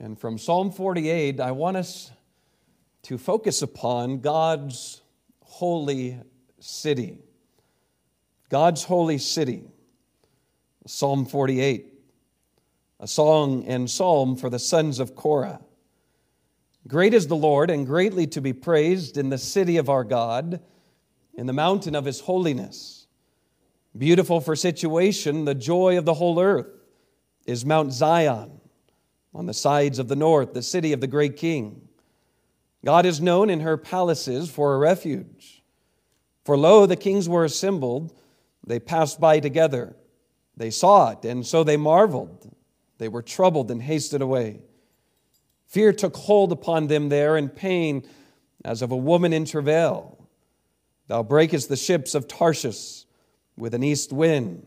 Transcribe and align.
And 0.00 0.18
from 0.18 0.38
Psalm 0.38 0.70
48, 0.70 1.40
I 1.40 1.50
want 1.50 1.76
us 1.76 2.10
to 3.02 3.18
focus 3.18 3.62
upon 3.62 4.20
God's 4.20 5.02
holy 5.40 6.18
city. 6.60 7.18
God's 8.48 8.84
holy 8.84 9.18
city. 9.18 9.64
Psalm 10.86 11.26
48, 11.26 11.94
a 12.98 13.06
song 13.06 13.64
and 13.68 13.88
psalm 13.88 14.34
for 14.34 14.50
the 14.50 14.58
sons 14.58 14.98
of 14.98 15.14
Korah. 15.14 15.60
Great 16.88 17.14
is 17.14 17.28
the 17.28 17.36
Lord, 17.36 17.70
and 17.70 17.86
greatly 17.86 18.26
to 18.28 18.40
be 18.40 18.52
praised 18.52 19.16
in 19.16 19.28
the 19.28 19.38
city 19.38 19.76
of 19.76 19.88
our 19.88 20.02
God, 20.02 20.60
in 21.34 21.46
the 21.46 21.52
mountain 21.52 21.94
of 21.94 22.04
his 22.04 22.18
holiness. 22.18 23.06
Beautiful 23.96 24.40
for 24.40 24.56
situation, 24.56 25.44
the 25.44 25.54
joy 25.54 25.96
of 25.96 26.04
the 26.04 26.14
whole 26.14 26.40
earth 26.40 26.66
is 27.46 27.64
Mount 27.64 27.92
Zion 27.92 28.61
on 29.34 29.46
the 29.46 29.54
sides 29.54 29.98
of 29.98 30.08
the 30.08 30.16
north, 30.16 30.52
the 30.52 30.62
city 30.62 30.92
of 30.92 31.00
the 31.00 31.06
great 31.06 31.36
king. 31.36 31.88
God 32.84 33.06
is 33.06 33.20
known 33.20 33.48
in 33.48 33.60
her 33.60 33.76
palaces 33.76 34.50
for 34.50 34.74
a 34.74 34.78
refuge. 34.78 35.62
For 36.44 36.56
lo, 36.56 36.86
the 36.86 36.96
kings 36.96 37.28
were 37.28 37.44
assembled, 37.44 38.12
they 38.66 38.80
passed 38.80 39.20
by 39.20 39.40
together. 39.40 39.96
They 40.56 40.70
saw 40.70 41.10
it, 41.10 41.24
and 41.24 41.46
so 41.46 41.64
they 41.64 41.76
marveled. 41.76 42.54
They 42.98 43.08
were 43.08 43.22
troubled 43.22 43.70
and 43.70 43.82
hasted 43.82 44.20
away. 44.20 44.60
Fear 45.66 45.94
took 45.94 46.16
hold 46.16 46.52
upon 46.52 46.88
them 46.88 47.08
there, 47.08 47.36
and 47.36 47.54
pain 47.54 48.06
as 48.64 48.82
of 48.82 48.92
a 48.92 48.96
woman 48.96 49.32
in 49.32 49.44
travail. 49.44 50.28
Thou 51.08 51.22
breakest 51.22 51.68
the 51.68 51.76
ships 51.76 52.14
of 52.14 52.28
Tarshish 52.28 53.04
with 53.56 53.74
an 53.74 53.82
east 53.82 54.12
wind. 54.12 54.66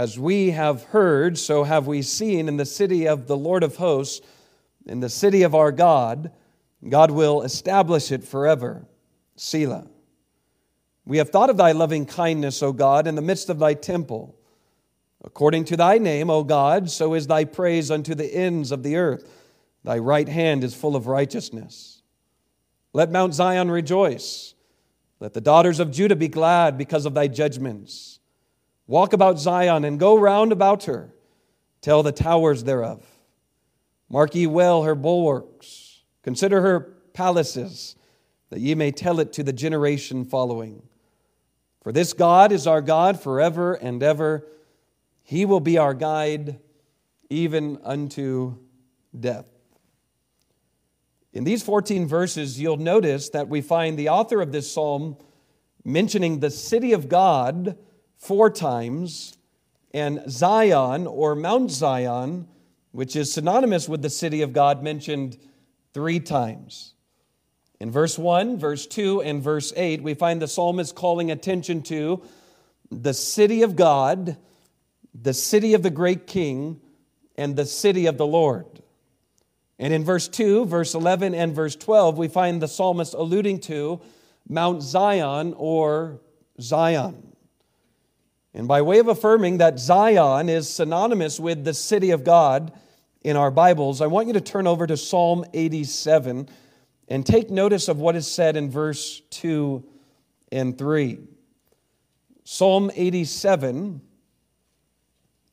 As 0.00 0.18
we 0.18 0.52
have 0.52 0.84
heard, 0.84 1.36
so 1.36 1.62
have 1.62 1.86
we 1.86 2.00
seen 2.00 2.48
in 2.48 2.56
the 2.56 2.64
city 2.64 3.06
of 3.06 3.26
the 3.26 3.36
Lord 3.36 3.62
of 3.62 3.76
hosts, 3.76 4.26
in 4.86 5.00
the 5.00 5.10
city 5.10 5.42
of 5.42 5.54
our 5.54 5.70
God. 5.70 6.32
God 6.88 7.10
will 7.10 7.42
establish 7.42 8.10
it 8.10 8.24
forever. 8.24 8.86
Selah. 9.36 9.86
We 11.04 11.18
have 11.18 11.28
thought 11.28 11.50
of 11.50 11.58
thy 11.58 11.72
loving 11.72 12.06
kindness, 12.06 12.62
O 12.62 12.72
God, 12.72 13.06
in 13.06 13.14
the 13.14 13.20
midst 13.20 13.50
of 13.50 13.58
thy 13.58 13.74
temple. 13.74 14.34
According 15.22 15.66
to 15.66 15.76
thy 15.76 15.98
name, 15.98 16.30
O 16.30 16.44
God, 16.44 16.90
so 16.90 17.12
is 17.12 17.26
thy 17.26 17.44
praise 17.44 17.90
unto 17.90 18.14
the 18.14 18.34
ends 18.34 18.72
of 18.72 18.82
the 18.82 18.96
earth. 18.96 19.30
Thy 19.84 19.98
right 19.98 20.30
hand 20.30 20.64
is 20.64 20.74
full 20.74 20.96
of 20.96 21.08
righteousness. 21.08 22.00
Let 22.94 23.12
Mount 23.12 23.34
Zion 23.34 23.70
rejoice. 23.70 24.54
Let 25.18 25.34
the 25.34 25.42
daughters 25.42 25.78
of 25.78 25.90
Judah 25.90 26.16
be 26.16 26.28
glad 26.28 26.78
because 26.78 27.04
of 27.04 27.12
thy 27.12 27.28
judgments. 27.28 28.19
Walk 28.90 29.12
about 29.12 29.38
Zion 29.38 29.84
and 29.84 30.00
go 30.00 30.18
round 30.18 30.50
about 30.50 30.82
her. 30.86 31.14
Tell 31.80 32.02
the 32.02 32.10
towers 32.10 32.64
thereof. 32.64 33.06
Mark 34.08 34.34
ye 34.34 34.48
well 34.48 34.82
her 34.82 34.96
bulwarks. 34.96 36.02
Consider 36.24 36.60
her 36.60 36.80
palaces, 37.12 37.94
that 38.48 38.58
ye 38.58 38.74
may 38.74 38.90
tell 38.90 39.20
it 39.20 39.32
to 39.34 39.44
the 39.44 39.52
generation 39.52 40.24
following. 40.24 40.82
For 41.82 41.92
this 41.92 42.12
God 42.12 42.50
is 42.50 42.66
our 42.66 42.80
God 42.80 43.20
forever 43.20 43.74
and 43.74 44.02
ever. 44.02 44.44
He 45.22 45.44
will 45.44 45.60
be 45.60 45.78
our 45.78 45.94
guide 45.94 46.58
even 47.28 47.78
unto 47.84 48.56
death. 49.18 49.46
In 51.32 51.44
these 51.44 51.62
14 51.62 52.08
verses, 52.08 52.60
you'll 52.60 52.76
notice 52.76 53.28
that 53.28 53.48
we 53.48 53.60
find 53.60 53.96
the 53.96 54.08
author 54.08 54.42
of 54.42 54.50
this 54.50 54.72
psalm 54.72 55.16
mentioning 55.84 56.40
the 56.40 56.50
city 56.50 56.92
of 56.92 57.08
God 57.08 57.78
four 58.20 58.50
times 58.50 59.36
and 59.92 60.22
Zion 60.30 61.06
or 61.06 61.34
Mount 61.34 61.70
Zion, 61.70 62.46
which 62.92 63.16
is 63.16 63.32
synonymous 63.32 63.88
with 63.88 64.02
the 64.02 64.10
city 64.10 64.42
of 64.42 64.52
God, 64.52 64.82
mentioned 64.82 65.36
three 65.92 66.20
times. 66.20 66.94
In 67.80 67.90
verse 67.90 68.18
1, 68.18 68.58
verse 68.58 68.86
2, 68.86 69.22
and 69.22 69.42
verse 69.42 69.72
8, 69.74 70.02
we 70.02 70.14
find 70.14 70.40
the 70.40 70.46
psalmist 70.46 70.94
calling 70.94 71.30
attention 71.30 71.82
to 71.84 72.22
the 72.90 73.14
city 73.14 73.62
of 73.62 73.74
God, 73.74 74.36
the 75.14 75.34
city 75.34 75.74
of 75.74 75.82
the 75.82 75.90
great 75.90 76.26
king, 76.26 76.80
and 77.36 77.56
the 77.56 77.64
city 77.64 78.06
of 78.06 78.18
the 78.18 78.26
Lord. 78.26 78.66
And 79.78 79.94
in 79.94 80.04
verse 80.04 80.28
2, 80.28 80.66
verse 80.66 80.94
11, 80.94 81.34
and 81.34 81.54
verse 81.54 81.74
12, 81.74 82.18
we 82.18 82.28
find 82.28 82.60
the 82.60 82.68
psalmist 82.68 83.14
alluding 83.14 83.60
to 83.60 84.02
Mount 84.46 84.82
Zion 84.82 85.54
or 85.56 86.20
Zion. 86.60 87.29
And 88.52 88.66
by 88.66 88.82
way 88.82 88.98
of 88.98 89.08
affirming 89.08 89.58
that 89.58 89.78
Zion 89.78 90.48
is 90.48 90.68
synonymous 90.68 91.38
with 91.38 91.64
the 91.64 91.74
city 91.74 92.10
of 92.10 92.24
God 92.24 92.72
in 93.22 93.36
our 93.36 93.50
Bibles, 93.50 94.00
I 94.00 94.06
want 94.06 94.26
you 94.26 94.32
to 94.32 94.40
turn 94.40 94.66
over 94.66 94.86
to 94.86 94.96
Psalm 94.96 95.44
87 95.52 96.48
and 97.08 97.26
take 97.26 97.50
notice 97.50 97.88
of 97.88 97.98
what 97.98 98.16
is 98.16 98.26
said 98.26 98.56
in 98.56 98.70
verse 98.70 99.20
2 99.30 99.84
and 100.50 100.76
3. 100.76 101.18
Psalm 102.44 102.90
87, 102.94 104.00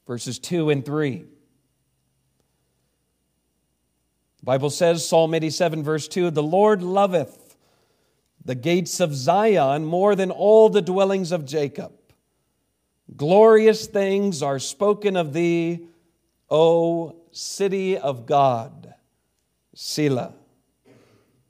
verses 0.07 0.39
2 0.39 0.71
and 0.71 0.83
3. 0.85 1.25
The 4.39 4.45
Bible 4.45 4.69
says, 4.69 5.07
Psalm 5.07 5.33
87, 5.35 5.83
verse 5.83 6.07
2 6.07 6.31
The 6.31 6.41
Lord 6.41 6.81
loveth 6.81 7.55
the 8.43 8.55
gates 8.55 8.99
of 8.99 9.13
Zion 9.13 9.85
more 9.85 10.15
than 10.15 10.31
all 10.31 10.69
the 10.69 10.81
dwellings 10.81 11.31
of 11.31 11.45
Jacob. 11.45 11.91
Glorious 13.15 13.87
things 13.87 14.43
are 14.43 14.59
spoken 14.59 15.15
of 15.15 15.33
thee, 15.33 15.87
O 16.49 17.15
city 17.31 17.97
of 17.97 18.25
God. 18.25 18.93
Selah. 19.75 20.33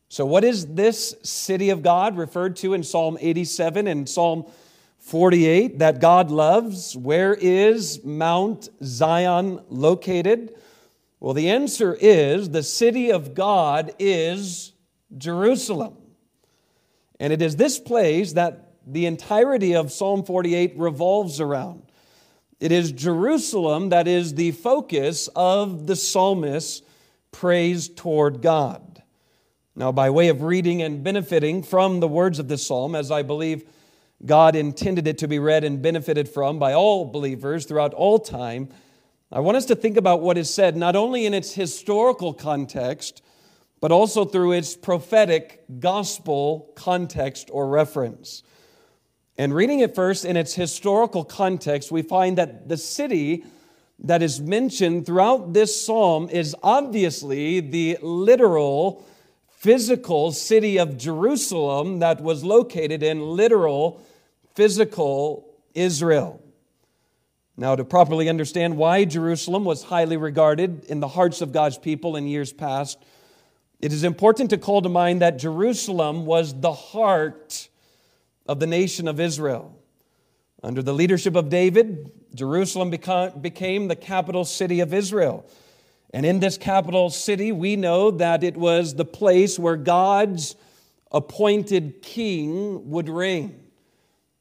So, 0.10 0.26
what 0.26 0.44
is 0.44 0.68
this 0.68 1.16
city 1.24 1.70
of 1.70 1.82
God 1.84 2.18
referred 2.18 2.56
to 2.58 2.74
in 2.74 2.84
Psalm 2.84 3.18
87 3.20 3.88
and 3.88 4.08
Psalm 4.08 4.46
48 5.00 5.80
that 5.80 6.00
God 6.00 6.32
loves? 6.32 6.96
Where 6.96 7.34
is 7.34 8.04
Mount 8.04 8.70
Zion 8.84 9.62
located? 9.70 10.56
Well, 11.20 11.34
the 11.34 11.50
answer 11.50 11.98
is 12.00 12.50
the 12.50 12.64
city 12.64 13.12
of 13.12 13.34
God 13.34 13.94
is 14.00 14.74
Jerusalem. 15.18 15.98
And 17.20 17.34
it 17.34 17.42
is 17.42 17.56
this 17.56 17.80
place 17.80 18.34
that 18.34 18.67
the 18.90 19.06
entirety 19.06 19.76
of 19.76 19.92
Psalm 19.92 20.24
48 20.24 20.74
revolves 20.78 21.42
around. 21.42 21.84
It 22.60 22.72
is 22.72 22.92
Jerusalem 22.92 23.90
that 23.90 24.08
is 24.08 24.34
the 24.34 24.52
focus 24.52 25.28
of 25.36 25.88
the 25.88 25.96
psalmist's 25.96 26.82
praise 27.32 27.90
toward 27.90 28.42
God. 28.42 29.04
Now, 29.76 29.92
by 29.92 30.10
way 30.10 30.30
of 30.30 30.42
reading 30.42 30.82
and 30.82 31.04
benefiting 31.04 31.62
from 31.64 32.00
the 32.00 32.08
words 32.08 32.40
of 32.40 32.48
this 32.48 32.66
psalm, 32.66 32.96
as 32.96 33.12
I 33.12 33.22
believe 33.22 33.64
God 34.26 34.56
intended 34.56 35.06
it 35.06 35.20
to 35.20 35.28
be 35.28 35.38
read 35.38 35.64
and 35.64 35.82
benefited 35.82 36.30
from 36.30 36.58
by 36.58 36.74
all 36.74 37.06
believers 37.06 37.66
throughout 37.66 37.94
all 37.94 38.18
time, 38.18 38.70
I 39.32 39.42
want 39.42 39.58
us 39.58 39.66
to 39.66 39.76
think 39.76 39.98
about 39.98 40.22
what 40.22 40.38
is 40.38 40.52
said 40.52 40.78
not 40.78 40.96
only 40.96 41.26
in 41.26 41.34
its 41.34 41.54
historical 41.54 42.34
context, 42.34 43.22
but 43.82 43.92
also 43.92 44.24
through 44.24 44.54
its 44.54 44.76
prophetic 44.76 45.64
gospel 45.80 46.72
context 46.76 47.50
or 47.52 47.68
reference. 47.68 48.44
And 49.38 49.54
reading 49.54 49.82
it 49.82 49.94
first 49.94 50.26
in 50.26 50.36
its 50.36 50.56
historical 50.56 51.24
context, 51.24 51.92
we 51.92 52.02
find 52.02 52.38
that 52.38 52.68
the 52.68 52.78
city 52.78 53.46
that 54.00 54.24
is 54.24 54.40
mentioned 54.40 55.06
throughout 55.06 55.54
this 55.54 55.86
psalm 55.86 56.30
is 56.30 56.56
obviously 56.64 57.60
the 57.60 57.98
literal, 58.02 59.06
physical 59.50 60.32
city 60.32 60.78
of 60.80 60.98
Jerusalem 60.98 62.00
that 62.00 62.22
was 62.22 62.44
located 62.44 63.04
in 63.04 63.22
literal, 63.22 64.02
physical 64.56 65.48
Israel. 65.76 66.42
Now, 67.56 67.76
to 67.76 67.84
properly 67.84 68.30
understand 68.30 68.78
why 68.78 69.06
Jerusalem 69.06 69.66
was 69.66 69.84
highly 69.84 70.18
regarded 70.18 70.86
in 70.86 71.00
the 71.00 71.08
hearts 71.08 71.42
of 71.42 71.52
God's 71.52 71.78
people 71.78 72.16
in 72.16 72.28
years 72.28 72.54
past, 72.54 73.00
it 73.80 73.92
is 73.94 74.04
important 74.04 74.52
to 74.52 74.58
call 74.58 74.82
to 74.82 74.90
mind 74.90 75.22
that 75.22 75.38
Jerusalem 75.38 76.26
was 76.26 76.60
the 76.60 76.74
heart 76.74 77.70
of 78.48 78.60
the 78.60 78.68
nation 78.68 79.08
of 79.08 79.20
Israel. 79.20 79.78
Under 80.64 80.82
the 80.82 80.94
leadership 80.94 81.36
of 81.36 81.50
David, 81.50 82.12
Jerusalem 82.34 82.90
became 82.90 83.88
the 83.88 83.96
capital 83.96 84.46
city 84.46 84.80
of 84.80 84.94
Israel. 84.94 85.46
And 86.14 86.26
in 86.26 86.40
this 86.40 86.58
capital 86.58 87.10
city, 87.10 87.52
we 87.52 87.76
know 87.76 88.12
that 88.12 88.44
it 88.44 88.58
was 88.58 88.96
the 88.96 89.06
place 89.06 89.60
where 89.60 89.76
God's 89.76 90.56
appointed 91.12 92.02
king 92.02 92.90
would 92.90 93.10
reign. 93.10 93.64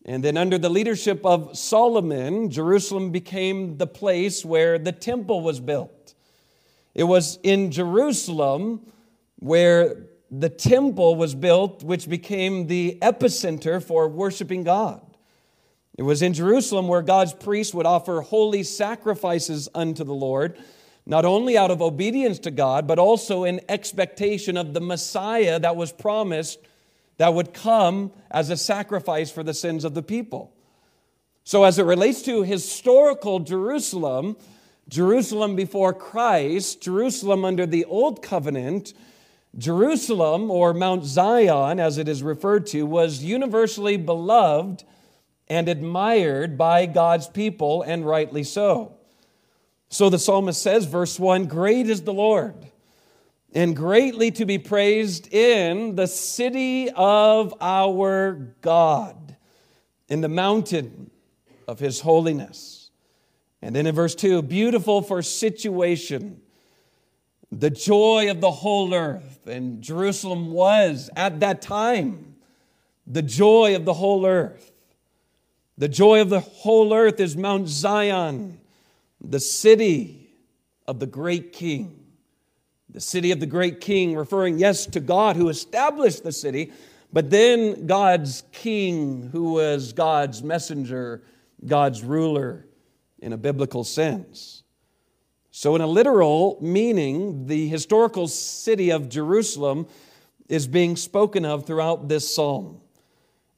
And 0.04 0.22
then, 0.22 0.36
under 0.36 0.56
the 0.56 0.68
leadership 0.68 1.26
of 1.26 1.58
Solomon, 1.58 2.48
Jerusalem 2.48 3.10
became 3.10 3.76
the 3.76 3.88
place 3.88 4.44
where 4.44 4.78
the 4.78 4.92
temple 4.92 5.40
was 5.40 5.58
built. 5.58 6.14
It 6.94 7.04
was 7.04 7.40
in 7.42 7.72
Jerusalem 7.72 8.86
where 9.40 10.06
the 10.30 10.48
temple 10.48 11.16
was 11.16 11.34
built, 11.34 11.82
which 11.82 12.08
became 12.08 12.66
the 12.66 12.98
epicenter 13.00 13.82
for 13.82 14.08
worshiping 14.08 14.64
God. 14.64 15.00
It 15.96 16.02
was 16.02 16.20
in 16.20 16.34
Jerusalem 16.34 16.88
where 16.88 17.02
God's 17.02 17.32
priests 17.32 17.72
would 17.72 17.86
offer 17.86 18.20
holy 18.20 18.62
sacrifices 18.62 19.68
unto 19.74 20.04
the 20.04 20.14
Lord, 20.14 20.58
not 21.06 21.24
only 21.24 21.56
out 21.56 21.70
of 21.70 21.80
obedience 21.80 22.38
to 22.40 22.50
God, 22.50 22.86
but 22.86 22.98
also 22.98 23.44
in 23.44 23.60
expectation 23.68 24.56
of 24.56 24.74
the 24.74 24.80
Messiah 24.80 25.58
that 25.60 25.76
was 25.76 25.92
promised 25.92 26.58
that 27.18 27.32
would 27.32 27.54
come 27.54 28.12
as 28.30 28.50
a 28.50 28.56
sacrifice 28.56 29.30
for 29.30 29.42
the 29.42 29.54
sins 29.54 29.84
of 29.84 29.94
the 29.94 30.02
people. 30.02 30.52
So, 31.44 31.64
as 31.64 31.78
it 31.78 31.84
relates 31.84 32.22
to 32.22 32.42
historical 32.42 33.38
Jerusalem, 33.38 34.36
Jerusalem 34.88 35.56
before 35.56 35.94
Christ, 35.94 36.82
Jerusalem 36.82 37.44
under 37.44 37.66
the 37.66 37.84
Old 37.84 38.22
Covenant, 38.22 38.92
Jerusalem, 39.58 40.50
or 40.50 40.74
Mount 40.74 41.04
Zion 41.04 41.80
as 41.80 41.98
it 41.98 42.08
is 42.08 42.22
referred 42.22 42.66
to, 42.68 42.84
was 42.84 43.22
universally 43.22 43.96
beloved 43.96 44.84
and 45.48 45.68
admired 45.68 46.58
by 46.58 46.86
God's 46.86 47.28
people, 47.28 47.82
and 47.82 48.06
rightly 48.06 48.42
so. 48.42 48.96
So 49.88 50.10
the 50.10 50.18
psalmist 50.18 50.60
says, 50.60 50.84
verse 50.84 51.18
1 51.18 51.46
Great 51.46 51.88
is 51.88 52.02
the 52.02 52.12
Lord, 52.12 52.54
and 53.54 53.76
greatly 53.76 54.30
to 54.32 54.44
be 54.44 54.58
praised 54.58 55.32
in 55.32 55.94
the 55.94 56.06
city 56.06 56.90
of 56.90 57.54
our 57.60 58.54
God, 58.60 59.36
in 60.08 60.20
the 60.20 60.28
mountain 60.28 61.10
of 61.68 61.78
his 61.78 62.00
holiness. 62.00 62.90
And 63.62 63.74
then 63.74 63.86
in 63.86 63.94
verse 63.94 64.14
2, 64.14 64.42
beautiful 64.42 65.02
for 65.02 65.22
situation, 65.22 66.42
the 67.52 67.70
joy 67.70 68.30
of 68.30 68.40
the 68.40 68.50
whole 68.50 68.94
earth. 68.94 69.46
And 69.46 69.82
Jerusalem 69.82 70.50
was 70.50 71.10
at 71.16 71.40
that 71.40 71.62
time 71.62 72.36
the 73.06 73.22
joy 73.22 73.76
of 73.76 73.84
the 73.84 73.94
whole 73.94 74.26
earth. 74.26 74.72
The 75.78 75.88
joy 75.88 76.20
of 76.20 76.30
the 76.30 76.40
whole 76.40 76.92
earth 76.92 77.20
is 77.20 77.36
Mount 77.36 77.68
Zion 77.68 78.58
the 79.20 79.40
city 79.40 80.28
of 80.86 81.00
the 81.00 81.06
great 81.06 81.52
king. 81.52 82.04
The 82.90 83.00
city 83.00 83.32
of 83.32 83.40
the 83.40 83.46
great 83.46 83.80
king, 83.80 84.14
referring, 84.14 84.58
yes, 84.58 84.86
to 84.86 85.00
God 85.00 85.36
who 85.36 85.48
established 85.48 86.22
the 86.22 86.32
city, 86.32 86.72
but 87.12 87.30
then 87.30 87.86
God's 87.86 88.44
king 88.52 89.28
who 89.32 89.54
was 89.54 89.92
God's 89.92 90.42
messenger, 90.42 91.22
God's 91.64 92.02
ruler 92.02 92.66
in 93.18 93.32
a 93.32 93.36
biblical 93.36 93.84
sense. 93.84 94.62
So, 95.58 95.74
in 95.74 95.80
a 95.80 95.86
literal 95.86 96.58
meaning, 96.60 97.46
the 97.46 97.66
historical 97.66 98.28
city 98.28 98.90
of 98.90 99.08
Jerusalem 99.08 99.86
is 100.50 100.66
being 100.66 100.96
spoken 100.96 101.46
of 101.46 101.64
throughout 101.64 102.08
this 102.10 102.34
psalm. 102.34 102.82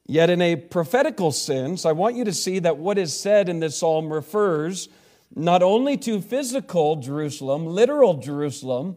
Yet, 0.06 0.30
in 0.30 0.40
a 0.40 0.54
prophetical 0.54 1.32
sense, 1.32 1.84
I 1.84 1.90
want 1.90 2.14
you 2.14 2.22
to 2.26 2.32
see 2.32 2.60
that 2.60 2.76
what 2.78 2.98
is 2.98 3.18
said 3.18 3.48
in 3.48 3.58
this 3.58 3.78
psalm 3.78 4.12
refers 4.12 4.88
not 5.34 5.60
only 5.60 5.96
to 5.96 6.20
physical 6.20 6.94
Jerusalem, 6.94 7.66
literal 7.66 8.14
Jerusalem, 8.14 8.96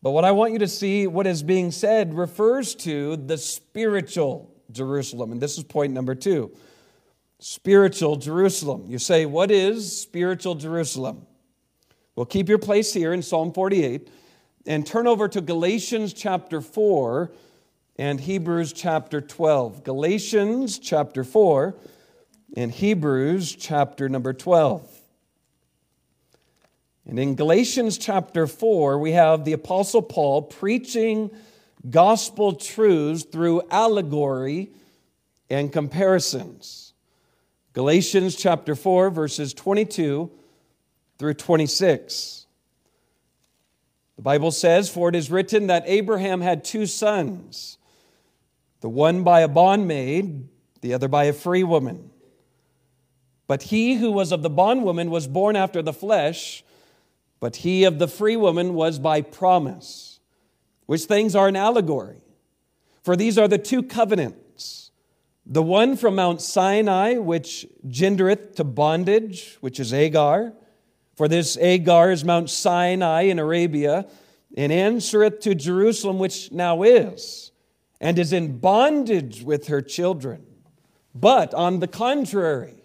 but 0.00 0.12
what 0.12 0.24
I 0.24 0.30
want 0.30 0.54
you 0.54 0.58
to 0.60 0.68
see, 0.68 1.06
what 1.06 1.26
is 1.26 1.42
being 1.42 1.70
said, 1.70 2.14
refers 2.14 2.74
to 2.76 3.16
the 3.16 3.36
spiritual 3.36 4.50
Jerusalem. 4.72 5.32
And 5.32 5.40
this 5.42 5.58
is 5.58 5.64
point 5.64 5.92
number 5.92 6.14
two 6.14 6.56
spiritual 7.40 8.16
Jerusalem. 8.16 8.86
You 8.88 8.98
say, 8.98 9.26
What 9.26 9.50
is 9.50 10.00
spiritual 10.00 10.54
Jerusalem? 10.54 11.26
Well, 12.18 12.26
keep 12.26 12.48
your 12.48 12.58
place 12.58 12.92
here 12.92 13.12
in 13.12 13.22
Psalm 13.22 13.52
48 13.52 14.08
and 14.66 14.84
turn 14.84 15.06
over 15.06 15.28
to 15.28 15.40
Galatians 15.40 16.12
chapter 16.12 16.60
4 16.60 17.30
and 17.94 18.18
Hebrews 18.18 18.72
chapter 18.72 19.20
12. 19.20 19.84
Galatians 19.84 20.80
chapter 20.80 21.22
4 21.22 21.76
and 22.56 22.72
Hebrews 22.72 23.54
chapter 23.54 24.08
number 24.08 24.32
12. 24.32 24.90
And 27.06 27.20
in 27.20 27.36
Galatians 27.36 27.96
chapter 27.96 28.48
4, 28.48 28.98
we 28.98 29.12
have 29.12 29.44
the 29.44 29.52
Apostle 29.52 30.02
Paul 30.02 30.42
preaching 30.42 31.30
gospel 31.88 32.52
truths 32.52 33.22
through 33.22 33.62
allegory 33.70 34.72
and 35.48 35.72
comparisons. 35.72 36.94
Galatians 37.74 38.34
chapter 38.34 38.74
4, 38.74 39.10
verses 39.10 39.54
22 39.54 40.32
through 41.18 41.34
26. 41.34 42.46
The 44.16 44.22
Bible 44.22 44.50
says, 44.50 44.88
For 44.88 45.08
it 45.08 45.14
is 45.14 45.30
written 45.30 45.68
that 45.68 45.84
Abraham 45.86 46.40
had 46.40 46.64
two 46.64 46.86
sons, 46.86 47.78
the 48.80 48.88
one 48.88 49.22
by 49.22 49.40
a 49.40 49.48
bondmaid, 49.48 50.44
the 50.80 50.94
other 50.94 51.08
by 51.08 51.24
a 51.24 51.32
free 51.32 51.64
woman. 51.64 52.10
But 53.46 53.64
he 53.64 53.96
who 53.96 54.12
was 54.12 54.32
of 54.32 54.42
the 54.42 54.50
bondwoman 54.50 55.10
was 55.10 55.26
born 55.26 55.56
after 55.56 55.82
the 55.82 55.92
flesh 55.92 56.62
but 57.40 57.56
he 57.56 57.84
of 57.84 57.98
the 57.98 58.08
free 58.08 58.36
woman 58.36 58.74
was 58.74 58.98
by 58.98 59.20
promise, 59.20 60.20
which 60.86 61.04
things 61.04 61.36
are 61.36 61.48
an 61.48 61.56
allegory. 61.56 62.22
For 63.02 63.16
these 63.16 63.38
are 63.38 63.48
the 63.48 63.58
two 63.58 63.82
covenants 63.82 64.90
the 65.50 65.62
one 65.62 65.96
from 65.96 66.16
Mount 66.16 66.42
Sinai, 66.42 67.14
which 67.14 67.66
gendereth 67.86 68.56
to 68.56 68.64
bondage, 68.64 69.56
which 69.62 69.80
is 69.80 69.94
Agar. 69.94 70.52
For 71.18 71.26
this 71.26 71.56
Agar 71.56 72.12
is 72.12 72.24
Mount 72.24 72.48
Sinai 72.48 73.22
in 73.22 73.40
Arabia, 73.40 74.06
and 74.56 74.70
answereth 74.70 75.40
to 75.40 75.52
Jerusalem, 75.56 76.20
which 76.20 76.52
now 76.52 76.84
is, 76.84 77.50
and 78.00 78.20
is 78.20 78.32
in 78.32 78.58
bondage 78.58 79.42
with 79.42 79.66
her 79.66 79.82
children. 79.82 80.46
But 81.12 81.54
on 81.54 81.80
the 81.80 81.88
contrary, 81.88 82.84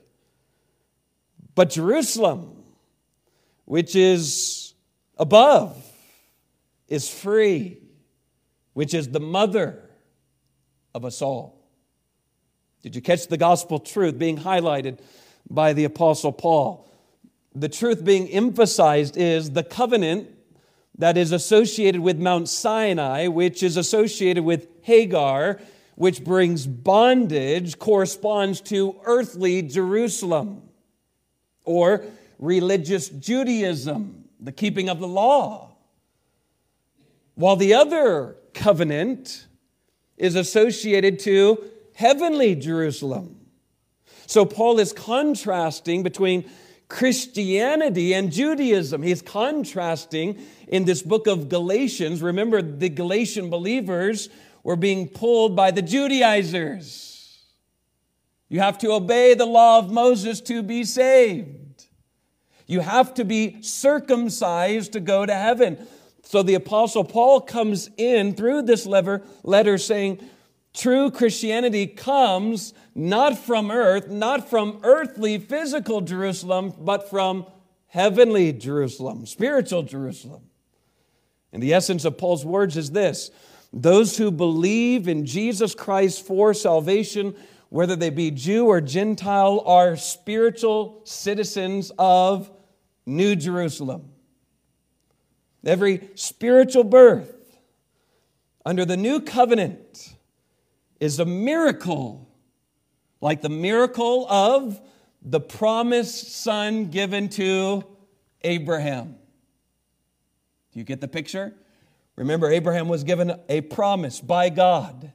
but 1.53 1.69
Jerusalem, 1.69 2.63
which 3.65 3.95
is 3.95 4.73
above, 5.19 5.77
is 6.87 7.07
free, 7.07 7.83
which 8.73 8.95
is 8.95 9.09
the 9.09 9.19
mother 9.19 9.91
of 10.95 11.05
us 11.05 11.21
all. 11.21 11.69
Did 12.81 12.95
you 12.95 13.01
catch 13.03 13.27
the 13.27 13.37
gospel 13.37 13.77
truth 13.77 14.17
being 14.17 14.39
highlighted 14.39 15.01
by 15.51 15.73
the 15.73 15.83
Apostle 15.83 16.31
Paul? 16.31 16.89
The 17.55 17.69
truth 17.69 18.03
being 18.03 18.27
emphasized 18.29 19.15
is 19.17 19.51
the 19.51 19.63
covenant 19.63 20.29
that 20.97 21.17
is 21.17 21.31
associated 21.31 22.01
with 22.01 22.19
Mount 22.19 22.49
Sinai, 22.49 23.27
which 23.27 23.63
is 23.63 23.77
associated 23.77 24.43
with 24.43 24.67
Hagar, 24.81 25.59
which 25.95 26.23
brings 26.23 26.65
bondage, 26.65 27.77
corresponds 27.77 28.61
to 28.61 28.99
earthly 29.05 29.61
Jerusalem. 29.61 30.63
Or 31.65 32.05
religious 32.39 33.09
Judaism, 33.09 34.25
the 34.39 34.51
keeping 34.51 34.89
of 34.89 34.99
the 34.99 35.07
law. 35.07 35.75
While 37.35 37.55
the 37.55 37.73
other 37.73 38.35
covenant 38.53 39.47
is 40.17 40.35
associated 40.35 41.19
to 41.19 41.63
heavenly 41.95 42.55
Jerusalem. 42.55 43.39
So 44.25 44.45
Paul 44.45 44.79
is 44.79 44.93
contrasting 44.93 46.03
between 46.03 46.49
Christianity 46.87 48.13
and 48.13 48.31
Judaism. 48.31 49.01
He's 49.01 49.21
contrasting 49.21 50.39
in 50.67 50.85
this 50.85 51.01
book 51.01 51.27
of 51.27 51.49
Galatians. 51.49 52.21
Remember, 52.21 52.61
the 52.61 52.89
Galatian 52.89 53.49
believers 53.49 54.29
were 54.63 54.75
being 54.75 55.07
pulled 55.07 55.55
by 55.55 55.71
the 55.71 55.81
Judaizers. 55.81 57.41
You 58.49 58.59
have 58.59 58.77
to 58.79 58.91
obey 58.91 59.33
the 59.33 59.45
law 59.45 59.79
of 59.79 59.91
Moses 59.91 60.39
to 60.41 60.61
be 60.61 60.83
saved. 60.83 61.85
You 62.67 62.81
have 62.81 63.13
to 63.15 63.25
be 63.25 63.61
circumcised 63.61 64.93
to 64.93 64.99
go 64.99 65.25
to 65.25 65.33
heaven. 65.33 65.85
So 66.23 66.43
the 66.43 66.53
Apostle 66.53 67.03
Paul 67.03 67.41
comes 67.41 67.89
in 67.97 68.35
through 68.35 68.63
this 68.63 68.85
letter 68.85 69.77
saying, 69.77 70.19
True 70.73 71.11
Christianity 71.11 71.85
comes 71.87 72.73
not 72.95 73.37
from 73.37 73.71
earth, 73.71 74.09
not 74.09 74.49
from 74.49 74.79
earthly, 74.83 75.37
physical 75.37 76.01
Jerusalem, 76.01 76.73
but 76.79 77.09
from 77.09 77.45
heavenly 77.87 78.53
Jerusalem, 78.53 79.25
spiritual 79.25 79.83
Jerusalem. 79.83 80.43
And 81.51 81.61
the 81.61 81.73
essence 81.73 82.05
of 82.05 82.17
Paul's 82.17 82.45
words 82.45 82.77
is 82.77 82.91
this 82.91 83.31
those 83.71 84.17
who 84.17 84.31
believe 84.31 85.07
in 85.07 85.25
Jesus 85.25 85.73
Christ 85.73 86.25
for 86.25 86.53
salvation, 86.53 87.35
whether 87.69 87.95
they 87.95 88.11
be 88.11 88.29
Jew 88.29 88.67
or 88.67 88.81
Gentile, 88.81 89.63
are 89.65 89.95
spiritual 89.95 91.01
citizens 91.05 91.91
of 91.97 92.51
New 93.05 93.35
Jerusalem. 93.35 94.09
Every 95.65 96.09
spiritual 96.15 96.83
birth 96.83 97.57
under 98.65 98.85
the 98.85 98.97
new 98.97 99.21
covenant 99.21 100.15
is 100.99 101.19
a 101.19 101.25
miracle, 101.25 102.29
like 103.23 103.41
the 103.41 103.47
miracle 103.47 104.27
of 104.29 104.81
the 105.21 105.39
promised 105.39 106.35
son 106.35 106.89
given 106.89 107.29
to 107.29 107.81
Abraham. 108.41 109.15
Do 110.73 110.79
you 110.79 110.83
get 110.83 110.99
the 110.99 111.07
picture? 111.07 111.53
Remember, 112.17 112.51
Abraham 112.51 112.89
was 112.89 113.05
given 113.05 113.39
a 113.47 113.61
promise 113.61 114.19
by 114.19 114.49
God 114.49 115.13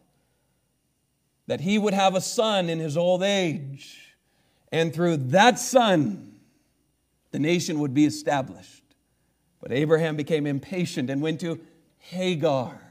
that 1.48 1.60
he 1.60 1.78
would 1.78 1.92
have 1.92 2.14
a 2.14 2.22
son 2.22 2.70
in 2.70 2.78
his 2.78 2.96
old 2.96 3.22
age. 3.22 4.16
And 4.72 4.94
through 4.94 5.18
that 5.18 5.58
son, 5.58 6.40
the 7.30 7.38
nation 7.38 7.78
would 7.78 7.92
be 7.92 8.06
established. 8.06 8.84
But 9.60 9.70
Abraham 9.70 10.16
became 10.16 10.46
impatient 10.46 11.10
and 11.10 11.20
went 11.20 11.40
to 11.40 11.60
Hagar. 11.98 12.87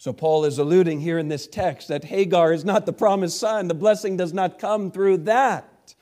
So 0.00 0.14
Paul 0.14 0.46
is 0.46 0.56
alluding 0.56 1.00
here 1.00 1.18
in 1.18 1.28
this 1.28 1.46
text 1.46 1.88
that 1.88 2.04
Hagar 2.04 2.54
is 2.54 2.64
not 2.64 2.86
the 2.86 2.92
promised 2.92 3.38
son. 3.38 3.68
The 3.68 3.74
blessing 3.74 4.16
does 4.16 4.32
not 4.32 4.58
come 4.58 4.90
through 4.90 5.18
that. 5.18 5.94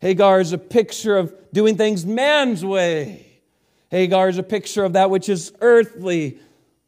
Hagar 0.00 0.40
is 0.40 0.52
a 0.52 0.58
picture 0.58 1.16
of 1.16 1.34
doing 1.50 1.78
things 1.78 2.04
man's 2.04 2.62
way. 2.62 3.40
Hagar 3.90 4.28
is 4.28 4.36
a 4.36 4.42
picture 4.42 4.84
of 4.84 4.92
that 4.92 5.08
which 5.08 5.30
is 5.30 5.54
earthly. 5.62 6.38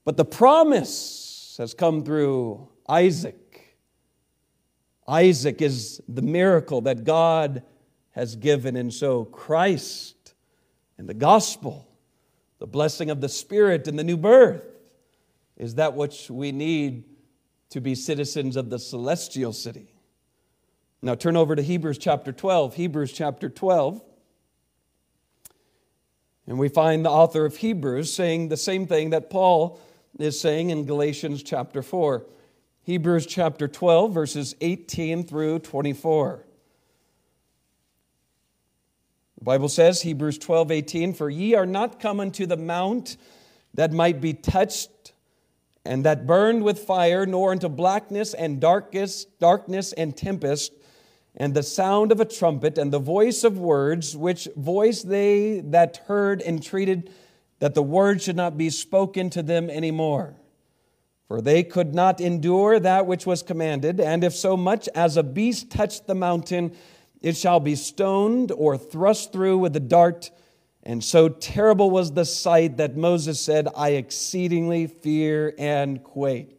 But 0.04 0.18
the 0.18 0.26
promise 0.26 1.54
has 1.56 1.73
come 1.73 2.04
through 2.04 2.68
Isaac. 2.87 3.78
Isaac 5.09 5.62
is 5.62 6.02
the 6.06 6.21
miracle 6.21 6.82
that 6.82 7.04
God 7.04 7.62
has 8.11 8.37
given, 8.37 8.76
and 8.76 8.92
so 8.92 9.25
Christ 9.25 10.35
and 10.99 11.09
the 11.09 11.14
gospel, 11.14 11.88
the 12.59 12.66
blessing 12.66 13.09
of 13.09 13.23
the 13.23 13.30
Spirit 13.30 13.88
and 13.88 13.99
the 13.99 14.04
new 14.04 14.18
birth, 14.18 14.72
is 15.62 15.76
that 15.76 15.95
which 15.95 16.28
we 16.28 16.50
need 16.50 17.04
to 17.71 17.81
be 17.81 17.95
citizens 17.95 18.57
of 18.57 18.69
the 18.69 18.81
celestial 18.81 19.52
city. 19.52 19.95
Now 21.00 21.14
turn 21.14 21.37
over 21.37 21.54
to 21.54 21.62
Hebrews 21.62 21.99
chapter 21.99 22.33
12. 22.33 22.75
Hebrews 22.75 23.12
chapter 23.12 23.49
12. 23.49 24.02
And 26.49 26.59
we 26.59 26.69
find 26.69 27.04
the 27.04 27.11
author 27.11 27.45
of 27.45 27.59
Hebrews 27.59 28.12
saying 28.12 28.49
the 28.49 28.57
same 28.57 28.88
thing 28.88 29.11
that 29.11 29.31
Paul 29.31 29.81
is 30.19 30.40
saying 30.40 30.71
in 30.71 30.85
Galatians 30.85 31.45
chapter 31.45 31.81
4. 31.81 32.26
Hebrews 32.83 33.26
chapter 33.26 33.69
12, 33.69 34.12
verses 34.12 34.57
18 34.61 35.28
through 35.28 35.61
24. 35.61 36.45
The 39.38 39.45
Bible 39.45 39.69
says, 39.69 40.02
Hebrews 40.02 40.38
12, 40.38 40.73
18, 40.73 41.14
For 41.14 41.31
ye 41.31 41.54
are 41.54 41.66
not 41.66 42.00
come 42.00 42.19
unto 42.19 42.47
the 42.47 42.57
mount 42.57 43.16
that 43.75 43.92
might 43.92 44.21
be 44.21 44.35
touched 44.35 44.88
and 45.84 46.04
that 46.04 46.26
burned 46.26 46.62
with 46.62 46.78
fire, 46.78 47.26
nor 47.26 47.52
into 47.52 47.68
blackness 47.68 48.34
and 48.34 48.60
darkness, 48.60 49.24
darkness 49.40 49.92
and 49.92 50.16
tempest, 50.16 50.72
and 51.36 51.54
the 51.54 51.62
sound 51.62 52.12
of 52.12 52.20
a 52.20 52.24
trumpet, 52.24 52.78
and 52.78 52.92
the 52.92 52.98
voice 52.98 53.42
of 53.44 53.58
words, 53.58 54.16
which 54.16 54.48
voice 54.56 55.02
they 55.02 55.60
that 55.60 55.98
heard 56.06 56.42
entreated 56.42 57.10
that 57.58 57.74
the 57.74 57.82
word 57.82 58.20
should 58.20 58.36
not 58.36 58.58
be 58.58 58.70
spoken 58.70 59.30
to 59.30 59.42
them 59.42 59.70
any 59.70 59.90
more 59.90 60.36
for 61.32 61.40
they 61.40 61.62
could 61.62 61.94
not 61.94 62.20
endure 62.20 62.78
that 62.78 63.06
which 63.06 63.24
was 63.24 63.42
commanded. 63.42 63.98
And 63.98 64.22
if 64.22 64.34
so 64.34 64.54
much 64.54 64.86
as 64.94 65.16
a 65.16 65.22
beast 65.22 65.70
touch 65.70 66.04
the 66.04 66.14
mountain, 66.14 66.76
it 67.22 67.38
shall 67.38 67.58
be 67.58 67.74
stoned 67.74 68.52
or 68.52 68.76
thrust 68.76 69.32
through 69.32 69.56
with 69.56 69.74
a 69.74 69.80
dart. 69.80 70.30
And 70.82 71.02
so 71.02 71.28
terrible 71.28 71.90
was 71.90 72.12
the 72.12 72.24
sight 72.24 72.78
that 72.78 72.96
Moses 72.96 73.40
said, 73.40 73.68
I 73.76 73.90
exceedingly 73.90 74.86
fear 74.86 75.54
and 75.58 76.02
quake. 76.02 76.58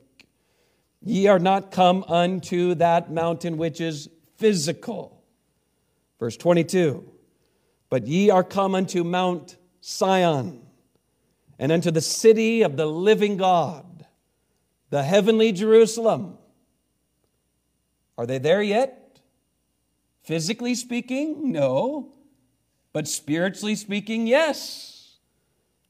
Ye 1.02 1.28
are 1.28 1.40
not 1.40 1.72
come 1.72 2.06
unto 2.08 2.76
that 2.76 3.12
mountain 3.12 3.58
which 3.58 3.82
is 3.82 4.10
physical. 4.38 5.24
Verse 6.20 6.38
22 6.38 7.04
But 7.90 8.08
ye 8.08 8.30
are 8.30 8.44
come 8.44 8.76
unto 8.76 9.04
Mount 9.04 9.58
Sion 9.82 10.62
and 11.60 11.72
unto 11.72 11.92
the 11.92 12.02
city 12.02 12.62
of 12.62 12.78
the 12.78 12.86
living 12.86 13.36
God 13.36 13.94
the 14.94 15.02
heavenly 15.02 15.52
Jerusalem. 15.52 16.38
Are 18.16 18.28
they 18.28 18.38
there 18.38 18.62
yet? 18.62 19.20
Physically 20.22 20.76
speaking, 20.76 21.52
no. 21.52 22.14
But 22.94 23.08
spiritually 23.08 23.76
speaking, 23.76 24.28
yes. 24.28 25.18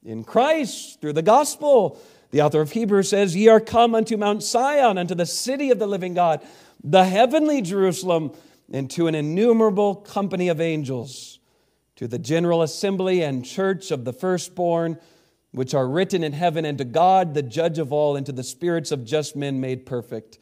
In 0.02 0.24
Christ, 0.24 1.00
through 1.00 1.12
the 1.12 1.22
gospel, 1.22 2.00
the 2.30 2.42
author 2.42 2.60
of 2.60 2.72
Hebrews 2.72 3.10
says, 3.10 3.36
Ye 3.36 3.48
are 3.48 3.60
come 3.60 3.94
unto 3.94 4.16
Mount 4.16 4.42
Sion, 4.42 4.98
unto 4.98 5.14
the 5.14 5.26
city 5.26 5.70
of 5.70 5.78
the 5.78 5.86
living 5.86 6.14
God, 6.14 6.44
the 6.82 7.04
heavenly 7.04 7.62
Jerusalem, 7.62 8.32
and 8.72 8.90
to 8.90 9.06
an 9.06 9.14
innumerable 9.14 9.94
company 9.94 10.48
of 10.48 10.60
angels, 10.60 11.38
to 11.96 12.08
the 12.08 12.18
general 12.18 12.62
assembly 12.62 13.22
and 13.22 13.44
church 13.44 13.90
of 13.90 14.04
the 14.04 14.12
firstborn 14.12 14.98
which 15.52 15.74
are 15.74 15.86
written 15.86 16.24
in 16.24 16.32
heaven, 16.32 16.64
and 16.64 16.78
to 16.78 16.84
God, 16.84 17.34
the 17.34 17.42
judge 17.42 17.78
of 17.78 17.92
all, 17.92 18.16
and 18.16 18.26
to 18.26 18.32
the 18.32 18.42
spirits 18.42 18.90
of 18.90 19.04
just 19.04 19.36
men 19.36 19.60
made 19.60 19.86
perfect, 19.86 20.38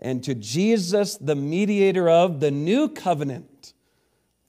and 0.00 0.24
to 0.24 0.34
Jesus, 0.34 1.16
the 1.18 1.34
mediator 1.34 2.08
of 2.08 2.40
the 2.40 2.50
new 2.50 2.88
covenant, 2.88 3.50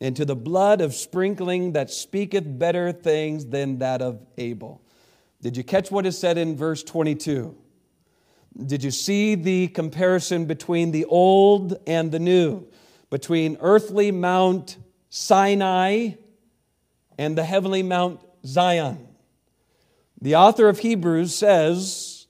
and 0.01 0.15
to 0.15 0.25
the 0.25 0.35
blood 0.35 0.81
of 0.81 0.93
sprinkling 0.93 1.73
that 1.73 1.89
speaketh 1.89 2.43
better 2.45 2.91
things 2.91 3.45
than 3.45 3.79
that 3.79 4.01
of 4.01 4.19
Abel. 4.37 4.81
Did 5.41 5.55
you 5.57 5.63
catch 5.63 5.91
what 5.91 6.05
is 6.05 6.17
said 6.17 6.37
in 6.37 6.55
verse 6.57 6.83
22? 6.83 7.55
Did 8.65 8.83
you 8.83 8.91
see 8.91 9.35
the 9.35 9.67
comparison 9.69 10.45
between 10.45 10.91
the 10.91 11.05
old 11.05 11.77
and 11.85 12.11
the 12.11 12.19
new, 12.19 12.67
between 13.09 13.57
earthly 13.59 14.11
Mount 14.11 14.77
Sinai 15.09 16.11
and 17.17 17.37
the 17.37 17.43
heavenly 17.43 17.83
Mount 17.83 18.21
Zion? 18.45 19.07
The 20.21 20.35
author 20.35 20.69
of 20.69 20.79
Hebrews 20.79 21.35
says, 21.35 22.27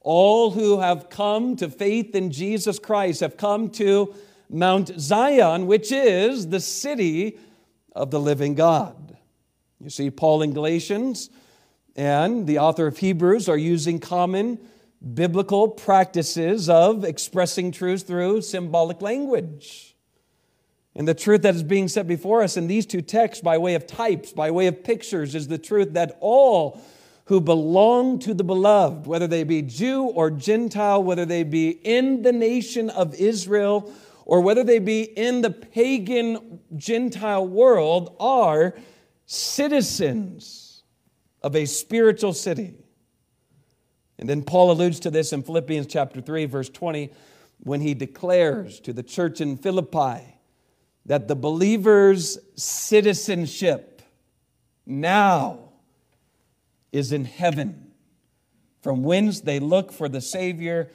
All 0.00 0.52
who 0.52 0.80
have 0.80 1.10
come 1.10 1.56
to 1.56 1.68
faith 1.68 2.14
in 2.14 2.30
Jesus 2.30 2.78
Christ 2.78 3.20
have 3.20 3.36
come 3.36 3.70
to 3.70 4.14
Mount 4.48 4.98
Zion, 4.98 5.66
which 5.66 5.90
is 5.90 6.48
the 6.48 6.60
city 6.60 7.38
of 7.92 8.10
the 8.10 8.20
living 8.20 8.54
God. 8.54 9.16
You 9.80 9.90
see, 9.90 10.10
Paul 10.10 10.42
in 10.42 10.52
Galatians 10.52 11.30
and 11.96 12.46
the 12.46 12.58
author 12.58 12.86
of 12.86 12.98
Hebrews 12.98 13.48
are 13.48 13.56
using 13.56 13.98
common 13.98 14.58
biblical 15.14 15.68
practices 15.68 16.68
of 16.68 17.04
expressing 17.04 17.72
truth 17.72 18.06
through 18.06 18.42
symbolic 18.42 19.02
language. 19.02 19.96
And 20.94 21.06
the 21.06 21.14
truth 21.14 21.42
that 21.42 21.54
is 21.54 21.62
being 21.62 21.88
set 21.88 22.06
before 22.06 22.42
us 22.42 22.56
in 22.56 22.68
these 22.68 22.86
two 22.86 23.02
texts, 23.02 23.42
by 23.42 23.58
way 23.58 23.74
of 23.74 23.86
types, 23.86 24.32
by 24.32 24.50
way 24.50 24.66
of 24.66 24.82
pictures, 24.82 25.34
is 25.34 25.48
the 25.48 25.58
truth 25.58 25.92
that 25.92 26.16
all 26.20 26.80
who 27.26 27.40
belong 27.40 28.18
to 28.20 28.32
the 28.32 28.44
beloved, 28.44 29.06
whether 29.06 29.26
they 29.26 29.44
be 29.44 29.60
Jew 29.60 30.04
or 30.04 30.30
Gentile, 30.30 31.02
whether 31.02 31.26
they 31.26 31.42
be 31.42 31.70
in 31.70 32.22
the 32.22 32.32
nation 32.32 32.88
of 32.88 33.14
Israel 33.14 33.92
or 34.26 34.40
whether 34.40 34.64
they 34.64 34.80
be 34.80 35.02
in 35.02 35.40
the 35.40 35.50
pagan 35.50 36.58
Gentile 36.76 37.46
world, 37.46 38.14
are 38.18 38.74
citizens 39.24 40.82
of 41.42 41.54
a 41.54 41.64
spiritual 41.64 42.32
city. 42.32 42.74
And 44.18 44.28
then 44.28 44.42
Paul 44.42 44.72
alludes 44.72 44.98
to 45.00 45.10
this 45.10 45.32
in 45.32 45.44
Philippians 45.44 45.86
chapter 45.86 46.20
3, 46.20 46.46
verse 46.46 46.68
20, 46.68 47.12
when 47.60 47.80
he 47.80 47.94
declares 47.94 48.80
to 48.80 48.92
the 48.92 49.04
church 49.04 49.40
in 49.40 49.56
Philippi 49.56 50.24
that 51.06 51.28
the 51.28 51.36
believer's 51.36 52.36
citizenship 52.56 54.02
now 54.84 55.70
is 56.90 57.12
in 57.12 57.24
heaven, 57.24 57.92
from 58.82 59.04
whence 59.04 59.40
they 59.40 59.60
look 59.60 59.92
for 59.92 60.08
the 60.08 60.20
Savior, 60.20 60.90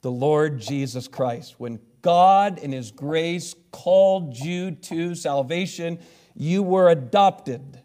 the 0.00 0.10
Lord 0.10 0.60
Jesus 0.60 1.06
Christ. 1.06 1.54
When 1.58 1.78
God, 2.02 2.58
in 2.58 2.72
His 2.72 2.90
grace, 2.90 3.54
called 3.70 4.36
you 4.36 4.72
to 4.72 5.14
salvation, 5.14 5.98
you 6.34 6.62
were 6.62 6.88
adopted 6.88 7.80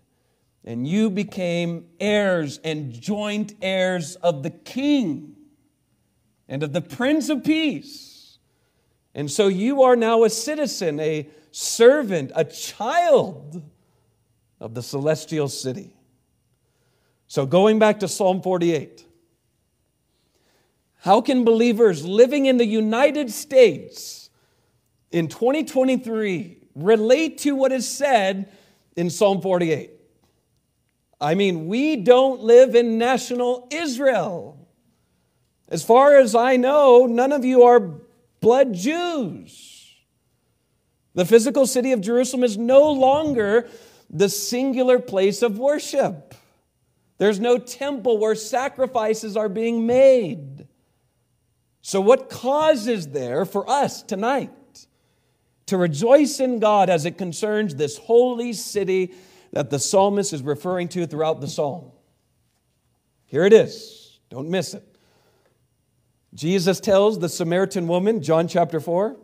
and 0.67 0.85
you 0.85 1.09
became 1.09 1.85
heirs 1.97 2.59
and 2.61 2.91
joint 2.91 3.53
heirs 3.61 4.17
of 4.17 4.43
the 4.43 4.49
King 4.49 5.37
and 6.49 6.61
of 6.61 6.73
the 6.73 6.81
Prince 6.81 7.29
of 7.29 7.45
Peace. 7.45 8.37
And 9.15 9.31
so 9.31 9.47
you 9.47 9.83
are 9.83 9.95
now 9.95 10.25
a 10.25 10.29
citizen, 10.29 10.99
a 10.99 11.29
servant, 11.51 12.33
a 12.35 12.43
child 12.43 13.63
of 14.59 14.73
the 14.73 14.83
celestial 14.83 15.47
city. 15.47 15.95
So, 17.27 17.45
going 17.45 17.79
back 17.79 18.01
to 18.01 18.07
Psalm 18.07 18.41
48, 18.41 19.06
how 21.07 21.21
can 21.21 21.45
believers 21.45 22.05
living 22.05 22.47
in 22.47 22.57
the 22.57 22.65
United 22.65 23.31
States 23.31 24.29
in 25.09 25.29
2023 25.29 26.57
relate 26.75 27.37
to 27.37 27.55
what 27.55 27.71
is 27.71 27.87
said 27.87 28.51
in 28.97 29.09
Psalm 29.09 29.41
48? 29.41 29.89
I 31.21 31.33
mean, 31.33 31.67
we 31.67 31.95
don't 31.95 32.41
live 32.41 32.75
in 32.75 32.97
national 32.97 33.69
Israel. 33.71 34.67
As 35.69 35.81
far 35.81 36.17
as 36.17 36.35
I 36.35 36.57
know, 36.57 37.05
none 37.05 37.31
of 37.31 37.45
you 37.45 37.63
are 37.63 37.79
blood 38.41 38.73
Jews. 38.73 39.95
The 41.13 41.23
physical 41.23 41.65
city 41.65 41.93
of 41.93 42.01
Jerusalem 42.01 42.43
is 42.43 42.57
no 42.57 42.91
longer 42.91 43.69
the 44.09 44.27
singular 44.27 44.99
place 44.99 45.41
of 45.41 45.57
worship. 45.57 46.35
There's 47.17 47.39
no 47.39 47.57
temple 47.57 48.17
where 48.17 48.35
sacrifices 48.35 49.37
are 49.37 49.47
being 49.47 49.87
made. 49.87 50.56
So, 51.87 52.01
what 52.01 52.29
cause 52.29 52.85
is 52.85 53.07
there 53.11 53.45
for 53.45 53.69
us 53.69 54.03
tonight 54.03 54.51
to 55.67 55.77
rejoice 55.77 56.41
in 56.41 56.59
God 56.59 56.89
as 56.89 57.05
it 57.05 57.17
concerns 57.17 57.75
this 57.75 57.97
holy 57.97 58.51
city 58.51 59.13
that 59.53 59.69
the 59.69 59.79
psalmist 59.79 60.33
is 60.33 60.41
referring 60.41 60.89
to 60.89 61.07
throughout 61.07 61.39
the 61.39 61.47
psalm. 61.47 61.93
Here 63.25 63.45
it 63.45 63.53
is. 63.53 64.19
Don't 64.27 64.49
miss 64.49 64.73
it. 64.73 64.83
Jesus 66.33 66.81
tells 66.81 67.19
the 67.19 67.29
Samaritan 67.29 67.87
woman, 67.87 68.21
John 68.21 68.49
chapter 68.49 68.81
4, 68.81 69.15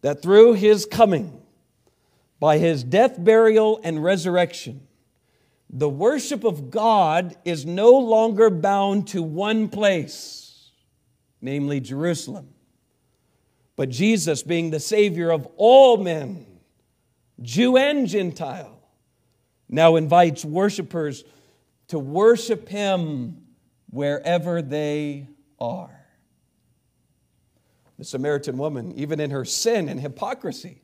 that 0.00 0.20
through 0.20 0.54
his 0.54 0.86
coming, 0.86 1.40
by 2.40 2.58
his 2.58 2.82
death, 2.82 3.14
burial, 3.16 3.80
and 3.84 4.02
resurrection, 4.02 4.88
the 5.70 5.88
worship 5.88 6.42
of 6.42 6.72
God 6.72 7.36
is 7.44 7.64
no 7.64 7.92
longer 7.92 8.50
bound 8.50 9.06
to 9.06 9.22
one 9.22 9.68
place, 9.68 10.47
namely 11.40 11.80
Jerusalem. 11.80 12.48
But 13.76 13.90
Jesus, 13.90 14.42
being 14.42 14.70
the 14.70 14.80
Savior 14.80 15.30
of 15.30 15.46
all 15.56 15.96
men, 15.98 16.46
Jew 17.40 17.76
and 17.76 18.08
Gentile, 18.08 18.80
now 19.68 19.96
invites 19.96 20.44
worshipers 20.44 21.24
to 21.88 21.98
worship 21.98 22.68
him 22.68 23.42
wherever 23.90 24.62
they 24.62 25.28
are. 25.60 25.94
The 27.98 28.04
Samaritan 28.04 28.58
woman, 28.58 28.92
even 28.92 29.20
in 29.20 29.30
her 29.30 29.44
sin 29.44 29.88
and 29.88 30.00
hypocrisy, 30.00 30.82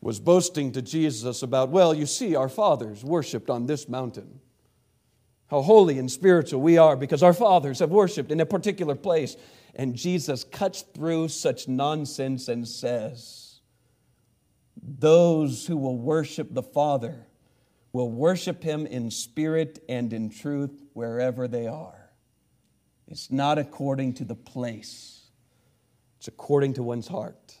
was 0.00 0.20
boasting 0.20 0.72
to 0.72 0.82
Jesus 0.82 1.42
about, 1.42 1.70
well, 1.70 1.92
you 1.92 2.06
see, 2.06 2.36
our 2.36 2.48
fathers 2.48 3.04
worshiped 3.04 3.50
on 3.50 3.66
this 3.66 3.88
mountain. 3.88 4.40
How 5.48 5.62
holy 5.62 5.98
and 5.98 6.10
spiritual 6.10 6.60
we 6.60 6.76
are 6.76 6.96
because 6.96 7.22
our 7.22 7.32
fathers 7.32 7.78
have 7.78 7.90
worshiped 7.90 8.32
in 8.32 8.40
a 8.40 8.46
particular 8.46 8.94
place. 8.94 9.36
And 9.74 9.94
Jesus 9.94 10.42
cuts 10.42 10.82
through 10.82 11.28
such 11.28 11.68
nonsense 11.68 12.48
and 12.48 12.66
says, 12.66 13.60
Those 14.82 15.66
who 15.66 15.76
will 15.76 15.98
worship 15.98 16.52
the 16.52 16.62
Father 16.62 17.26
will 17.92 18.10
worship 18.10 18.62
him 18.62 18.86
in 18.86 19.10
spirit 19.10 19.82
and 19.88 20.12
in 20.12 20.30
truth 20.30 20.72
wherever 20.92 21.46
they 21.46 21.66
are. 21.66 22.10
It's 23.08 23.30
not 23.30 23.58
according 23.58 24.14
to 24.14 24.24
the 24.24 24.34
place, 24.34 25.26
it's 26.18 26.28
according 26.28 26.74
to 26.74 26.82
one's 26.82 27.08
heart. 27.08 27.56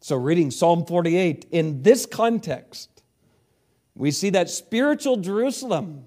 So, 0.00 0.16
reading 0.16 0.50
Psalm 0.50 0.84
48 0.84 1.46
in 1.52 1.82
this 1.82 2.06
context, 2.06 3.02
we 3.94 4.10
see 4.10 4.30
that 4.30 4.50
spiritual 4.50 5.16
Jerusalem, 5.16 6.06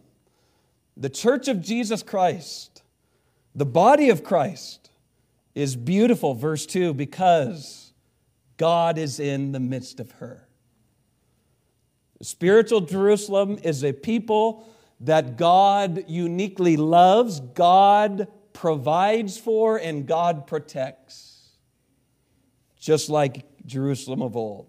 the 0.98 1.10
church 1.10 1.48
of 1.48 1.62
Jesus 1.62 2.04
Christ, 2.04 2.84
the 3.54 3.66
body 3.66 4.10
of 4.10 4.24
Christ, 4.24 4.90
is 5.54 5.76
beautiful, 5.76 6.34
verse 6.34 6.66
2, 6.66 6.94
because 6.94 7.94
God 8.58 8.98
is 8.98 9.20
in 9.20 9.52
the 9.52 9.60
midst 9.60 10.00
of 10.00 10.12
her. 10.14 10.48
Spiritual 12.22 12.82
Jerusalem 12.82 13.60
is 13.64 13.84
a 13.84 13.94
people 13.94 14.68
that 15.02 15.38
God 15.38 16.06
uniquely 16.08 16.78
loves, 16.78 17.40
God 17.40 18.28
provides 18.54 19.38
for, 19.38 19.78
and 19.78 20.08
God 20.08 20.48
protects. 20.48 21.50
Just 22.80 23.10
like 23.10 23.46
Jerusalem 23.66 24.22
of 24.22 24.38
old. 24.38 24.68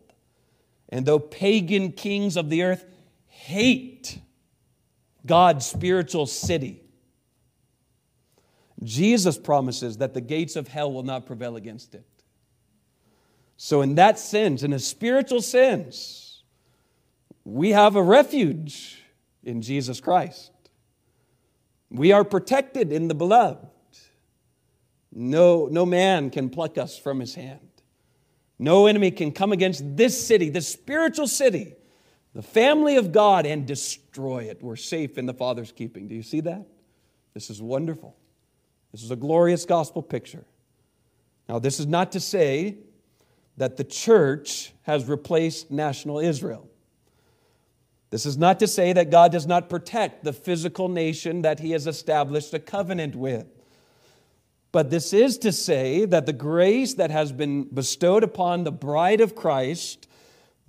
And 0.89 1.07
though 1.07 1.19
pagan 1.19 1.93
kings 1.93 2.37
of 2.37 2.51
the 2.51 2.63
earth 2.63 2.85
hate 3.27 4.21
God's 5.27 5.67
spiritual 5.67 6.27
city, 6.27 6.83
Jesus 8.83 9.37
promises 9.39 9.99
that 9.99 10.15
the 10.15 10.21
gates 10.21 10.57
of 10.57 10.69
hell 10.69 10.93
will 10.93 11.03
not 11.03 11.27
prevail 11.27 11.57
against 11.57 11.95
it. 11.95 12.07
So, 13.57 13.81
in 13.81 13.95
that 13.95 14.19
sense, 14.19 14.63
in 14.63 14.73
a 14.73 14.79
spiritual 14.79 15.41
sense, 15.41 16.43
we 17.45 17.71
have 17.71 17.97
a 17.97 18.03
refuge 18.03 19.03
in 19.45 19.63
Jesus 19.63 20.01
Christ. 20.01 20.51
We 21.91 22.13
are 22.13 22.25
protected 22.25 22.93
in 22.93 23.09
the 23.09 23.15
beloved. 23.15 23.67
No, 25.13 25.69
no 25.71 25.87
man 25.87 26.31
can 26.31 26.51
pluck 26.51 26.77
us 26.77 26.99
from 26.99 27.21
his 27.21 27.35
hand. 27.35 27.61
No 28.59 28.87
enemy 28.87 29.11
can 29.11 29.33
come 29.33 29.53
against 29.53 29.97
this 29.97 30.27
city, 30.27 30.51
this 30.51 30.69
spiritual 30.69 31.27
city, 31.27 31.75
the 32.37 32.43
family 32.43 32.97
of 32.97 33.13
God, 33.13 33.47
and 33.47 33.67
destroy 33.67 34.45
it. 34.45 34.63
We're 34.63 34.77
safe 34.77 35.17
in 35.17 35.25
the 35.25 35.33
Father's 35.33 35.73
keeping. 35.73 36.07
Do 36.07 36.15
you 36.15 36.23
see 36.23 36.41
that? 36.41 36.67
This 37.33 37.49
is 37.49 37.63
wonderful. 37.63 38.15
This 38.93 39.03
is 39.03 39.11
a 39.11 39.17
glorious 39.17 39.65
gospel 39.65 40.03
picture. 40.03 40.45
Now, 41.49 41.59
this 41.59 41.81
is 41.81 41.87
not 41.87 42.13
to 42.13 42.21
say 42.21 42.77
that 43.57 43.79
the 43.79 43.85
church 43.85 44.75
has 44.83 45.07
replaced 45.07 45.71
national 45.71 46.19
Israel. 46.19 46.69
This 48.11 48.27
is 48.27 48.37
not 48.37 48.61
to 48.61 48.67
say 48.67 48.93
that 48.93 49.11
God 49.11 49.33
does 49.33 49.47
not 49.47 49.71
protect 49.71 50.23
the 50.23 50.35
physical 50.35 50.91
nation 50.91 51.41
that 51.41 51.61
he 51.61 51.71
has 51.71 51.87
established 51.87 52.53
a 52.53 52.59
covenant 52.59 53.17
with. 53.17 53.47
But 54.73 54.91
this 54.91 55.15
is 55.15 55.39
to 55.39 55.53
say 55.53 56.05
that 56.05 56.27
the 56.27 56.35
grace 56.35 56.93
that 56.95 57.11
has 57.11 57.33
been 57.33 57.65
bestowed 57.65 58.23
upon 58.23 58.65
the 58.65 58.73
bride 58.73 59.23
of 59.23 59.35
Christ, 59.35 60.07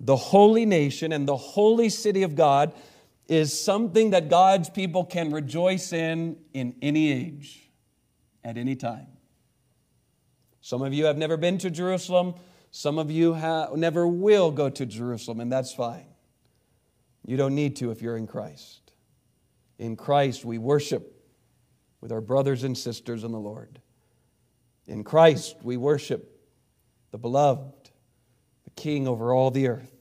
the 0.00 0.16
holy 0.16 0.64
nation, 0.64 1.12
and 1.12 1.26
the 1.26 1.36
holy 1.36 1.88
city 1.88 2.22
of 2.22 2.34
God 2.34 2.72
is 3.26 3.58
something 3.58 4.10
that 4.10 4.30
God's 4.30 4.70
people 4.70 5.04
can 5.04 5.30
rejoice 5.32 5.92
in 5.92 6.36
in 6.54 6.76
any 6.80 7.12
age, 7.12 7.70
at 8.44 8.56
any 8.56 8.76
time. 8.76 9.08
Some 10.60 10.82
of 10.82 10.92
you 10.92 11.06
have 11.06 11.16
never 11.16 11.36
been 11.36 11.58
to 11.58 11.70
Jerusalem. 11.70 12.34
Some 12.70 12.98
of 12.98 13.10
you 13.10 13.32
have, 13.32 13.74
never 13.74 14.06
will 14.06 14.50
go 14.50 14.68
to 14.68 14.84
Jerusalem, 14.84 15.40
and 15.40 15.50
that's 15.50 15.72
fine. 15.72 16.06
You 17.24 17.36
don't 17.36 17.54
need 17.54 17.76
to 17.76 17.90
if 17.90 18.02
you're 18.02 18.16
in 18.16 18.26
Christ. 18.26 18.92
In 19.78 19.96
Christ, 19.96 20.44
we 20.44 20.58
worship 20.58 21.24
with 22.00 22.12
our 22.12 22.20
brothers 22.20 22.64
and 22.64 22.76
sisters 22.76 23.24
in 23.24 23.32
the 23.32 23.38
Lord. 23.38 23.80
In 24.86 25.04
Christ, 25.04 25.56
we 25.62 25.76
worship 25.76 26.38
the 27.10 27.18
beloved, 27.18 27.77
King 28.78 29.06
over 29.06 29.34
all 29.34 29.50
the 29.50 29.68
earth. 29.68 29.92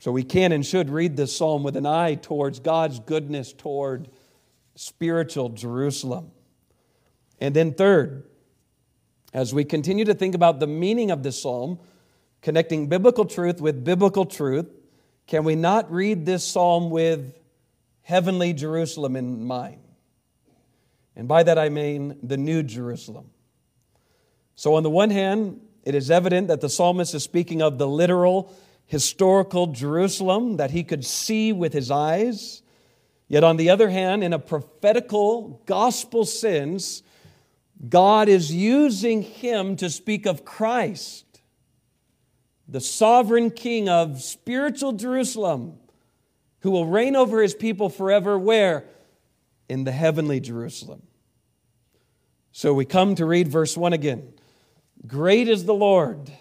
So 0.00 0.10
we 0.10 0.24
can 0.24 0.52
and 0.52 0.64
should 0.64 0.90
read 0.90 1.16
this 1.16 1.34
psalm 1.36 1.62
with 1.62 1.76
an 1.76 1.86
eye 1.86 2.16
towards 2.16 2.58
God's 2.58 2.98
goodness 3.00 3.52
toward 3.52 4.08
spiritual 4.74 5.50
Jerusalem. 5.50 6.32
And 7.38 7.54
then, 7.54 7.72
third, 7.72 8.24
as 9.32 9.54
we 9.54 9.64
continue 9.64 10.04
to 10.06 10.14
think 10.14 10.34
about 10.34 10.58
the 10.58 10.66
meaning 10.66 11.10
of 11.10 11.22
this 11.22 11.40
psalm, 11.40 11.78
connecting 12.42 12.88
biblical 12.88 13.24
truth 13.24 13.60
with 13.60 13.84
biblical 13.84 14.24
truth, 14.24 14.66
can 15.26 15.44
we 15.44 15.54
not 15.54 15.92
read 15.92 16.26
this 16.26 16.44
psalm 16.44 16.90
with 16.90 17.34
heavenly 18.02 18.52
Jerusalem 18.52 19.16
in 19.16 19.44
mind? 19.44 19.82
And 21.14 21.28
by 21.28 21.42
that 21.42 21.58
I 21.58 21.68
mean 21.68 22.18
the 22.22 22.36
New 22.36 22.62
Jerusalem. 22.62 23.30
So, 24.54 24.74
on 24.74 24.82
the 24.82 24.90
one 24.90 25.10
hand, 25.10 25.60
it 25.90 25.94
is 25.94 26.10
evident 26.10 26.48
that 26.48 26.62
the 26.62 26.68
psalmist 26.68 27.14
is 27.14 27.22
speaking 27.22 27.60
of 27.60 27.76
the 27.76 27.86
literal, 27.86 28.54
historical 28.86 29.66
Jerusalem 29.66 30.56
that 30.56 30.70
he 30.70 30.82
could 30.82 31.04
see 31.04 31.52
with 31.52 31.72
his 31.72 31.90
eyes. 31.90 32.62
Yet, 33.28 33.44
on 33.44 33.58
the 33.58 33.70
other 33.70 33.90
hand, 33.90 34.24
in 34.24 34.32
a 34.32 34.38
prophetical 34.38 35.62
gospel 35.66 36.24
sense, 36.24 37.02
God 37.88 38.28
is 38.28 38.52
using 38.52 39.22
him 39.22 39.76
to 39.76 39.90
speak 39.90 40.26
of 40.26 40.44
Christ, 40.44 41.24
the 42.66 42.80
sovereign 42.80 43.50
king 43.50 43.88
of 43.88 44.22
spiritual 44.22 44.92
Jerusalem, 44.92 45.78
who 46.60 46.70
will 46.70 46.86
reign 46.86 47.14
over 47.14 47.42
his 47.42 47.54
people 47.54 47.90
forever. 47.90 48.38
Where? 48.38 48.86
in 49.70 49.84
the 49.84 49.92
heavenly 49.92 50.40
Jerusalem. 50.40 51.00
So 52.50 52.74
we 52.74 52.84
come 52.84 53.14
to 53.14 53.24
read 53.24 53.46
verse 53.46 53.76
1 53.76 53.92
again. 53.92 54.32
Great 55.06 55.48
is 55.48 55.64
the 55.64 55.74
Lord, 55.74 56.32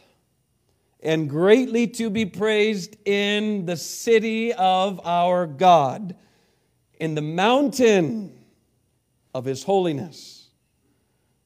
and 1.02 1.30
greatly 1.30 1.88
to 1.88 2.10
be 2.10 2.26
praised 2.26 2.98
in 3.06 3.66
the 3.66 3.78
city 3.78 4.54
of 4.54 5.00
our 5.06 5.48
God, 5.48 6.16
in 7.00 7.16
the 7.16 7.22
mountain 7.22 8.38
of 9.34 9.46
his 9.46 9.64
holiness. 9.64 10.48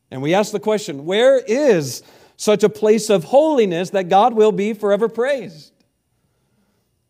And 0.09 0.21
we 0.21 0.33
ask 0.33 0.51
the 0.51 0.59
question 0.59 1.05
where 1.05 1.37
is 1.39 2.03
such 2.35 2.63
a 2.63 2.69
place 2.69 3.09
of 3.09 3.23
holiness 3.23 3.91
that 3.91 4.09
God 4.09 4.33
will 4.33 4.51
be 4.51 4.73
forever 4.73 5.07
praised? 5.07 5.71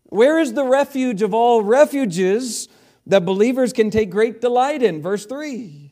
Where 0.04 0.40
is 0.40 0.54
the 0.54 0.66
refuge 0.66 1.22
of 1.22 1.34
all 1.34 1.64
refuges 1.64 2.68
that 3.08 3.26
believers 3.26 3.74
can 3.74 3.90
take 3.90 4.10
great 4.10 4.42
delight 4.42 4.82
in. 4.82 5.02
Verse 5.02 5.26
3. 5.26 5.83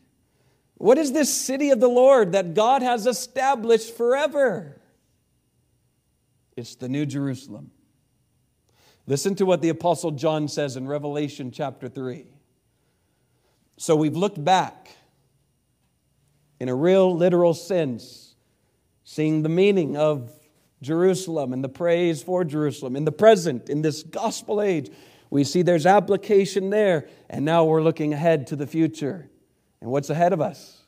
What 0.82 0.98
is 0.98 1.12
this 1.12 1.32
city 1.32 1.70
of 1.70 1.80
the 1.80 1.88
Lord 1.88 2.32
that 2.32 2.56
God 2.56 2.82
has 2.82 3.06
established 3.06 3.96
forever? 3.96 4.82
It's 6.58 6.74
the 6.74 6.90
New 6.90 7.06
Jerusalem. 7.06 7.70
Listen 9.06 9.36
to 9.36 9.46
what 9.46 9.62
the 9.62 9.70
Apostle 9.70 10.10
John 10.10 10.48
says 10.48 10.78
in 10.78 10.88
Revelation 10.88 11.52
chapter 11.52 11.88
3. 11.88 12.26
So 13.78 13.96
we've 13.96 14.16
looked 14.16 14.44
back 14.44 14.90
in 16.60 16.68
a 16.68 16.74
real 16.74 17.16
literal 17.16 17.54
sense, 17.54 18.34
seeing 19.04 19.44
the 19.44 19.50
meaning 19.50 19.98
of 19.98 20.32
Jerusalem 20.82 21.54
and 21.54 21.64
the 21.64 21.70
praise 21.70 22.24
for 22.24 22.44
Jerusalem. 22.44 22.96
In 22.96 23.06
the 23.06 23.12
present, 23.12 23.70
in 23.70 23.84
this 23.84 24.02
gospel 24.02 24.64
age, 24.64 24.90
we 25.30 25.44
see 25.44 25.62
there's 25.62 25.86
application 25.86 26.72
there, 26.72 27.08
and 27.30 27.46
now 27.46 27.66
we're 27.66 27.84
looking 27.84 28.14
ahead 28.14 28.48
to 28.48 28.56
the 28.56 28.66
future. 28.66 29.30
And 29.82 29.92
what's 29.92 30.10
ahead 30.10 30.32
of 30.32 30.42
us? 30.42 30.84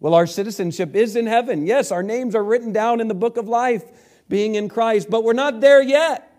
Well, 0.00 0.14
our 0.14 0.26
citizenship 0.26 0.94
is 0.94 1.16
in 1.16 1.26
heaven. 1.26 1.66
Yes, 1.66 1.90
our 1.90 2.02
names 2.02 2.34
are 2.34 2.44
written 2.44 2.72
down 2.72 3.00
in 3.00 3.08
the 3.08 3.14
book 3.14 3.36
of 3.36 3.48
life, 3.48 3.84
being 4.28 4.54
in 4.54 4.68
Christ, 4.68 5.08
but 5.08 5.24
we're 5.24 5.32
not 5.32 5.60
there 5.60 5.82
yet. 5.82 6.30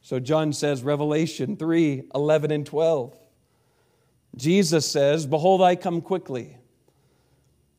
So 0.00 0.18
John 0.18 0.52
says, 0.52 0.82
Revelation 0.82 1.56
3 1.56 2.04
11 2.14 2.50
and 2.50 2.66
12. 2.66 3.16
Jesus 4.36 4.90
says, 4.90 5.26
Behold, 5.26 5.62
I 5.62 5.76
come 5.76 6.00
quickly. 6.00 6.56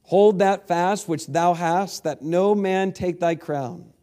Hold 0.03 0.39
that 0.39 0.67
fast 0.67 1.07
which 1.07 1.27
thou 1.27 1.53
hast, 1.53 2.03
that 2.03 2.21
no 2.21 2.55
man 2.55 2.93
take 2.93 3.19
thy 3.19 3.35
crown. 3.35 3.93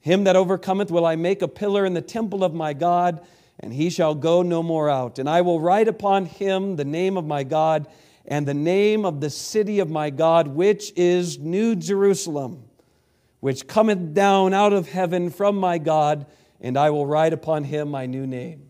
Him 0.00 0.24
that 0.24 0.36
overcometh 0.36 0.90
will 0.90 1.06
I 1.06 1.16
make 1.16 1.42
a 1.42 1.48
pillar 1.48 1.84
in 1.84 1.94
the 1.94 2.02
temple 2.02 2.42
of 2.42 2.54
my 2.54 2.72
God, 2.72 3.24
and 3.62 3.72
he 3.72 3.90
shall 3.90 4.14
go 4.14 4.42
no 4.42 4.62
more 4.62 4.90
out. 4.90 5.18
And 5.18 5.28
I 5.28 5.40
will 5.40 5.60
write 5.60 5.88
upon 5.88 6.26
him 6.26 6.76
the 6.76 6.84
name 6.84 7.16
of 7.16 7.24
my 7.24 7.44
God 7.44 7.86
and 8.26 8.46
the 8.46 8.54
name 8.54 9.04
of 9.04 9.20
the 9.20 9.30
city 9.30 9.78
of 9.78 9.88
my 9.88 10.10
God, 10.10 10.48
which 10.48 10.92
is 10.96 11.38
New 11.38 11.76
Jerusalem, 11.76 12.64
which 13.40 13.66
cometh 13.66 14.14
down 14.14 14.52
out 14.54 14.72
of 14.72 14.88
heaven 14.88 15.30
from 15.30 15.56
my 15.56 15.78
God, 15.78 16.26
and 16.60 16.76
I 16.76 16.90
will 16.90 17.06
write 17.06 17.32
upon 17.32 17.64
him 17.64 17.88
my 17.88 18.06
new 18.06 18.26
name. 18.26 18.68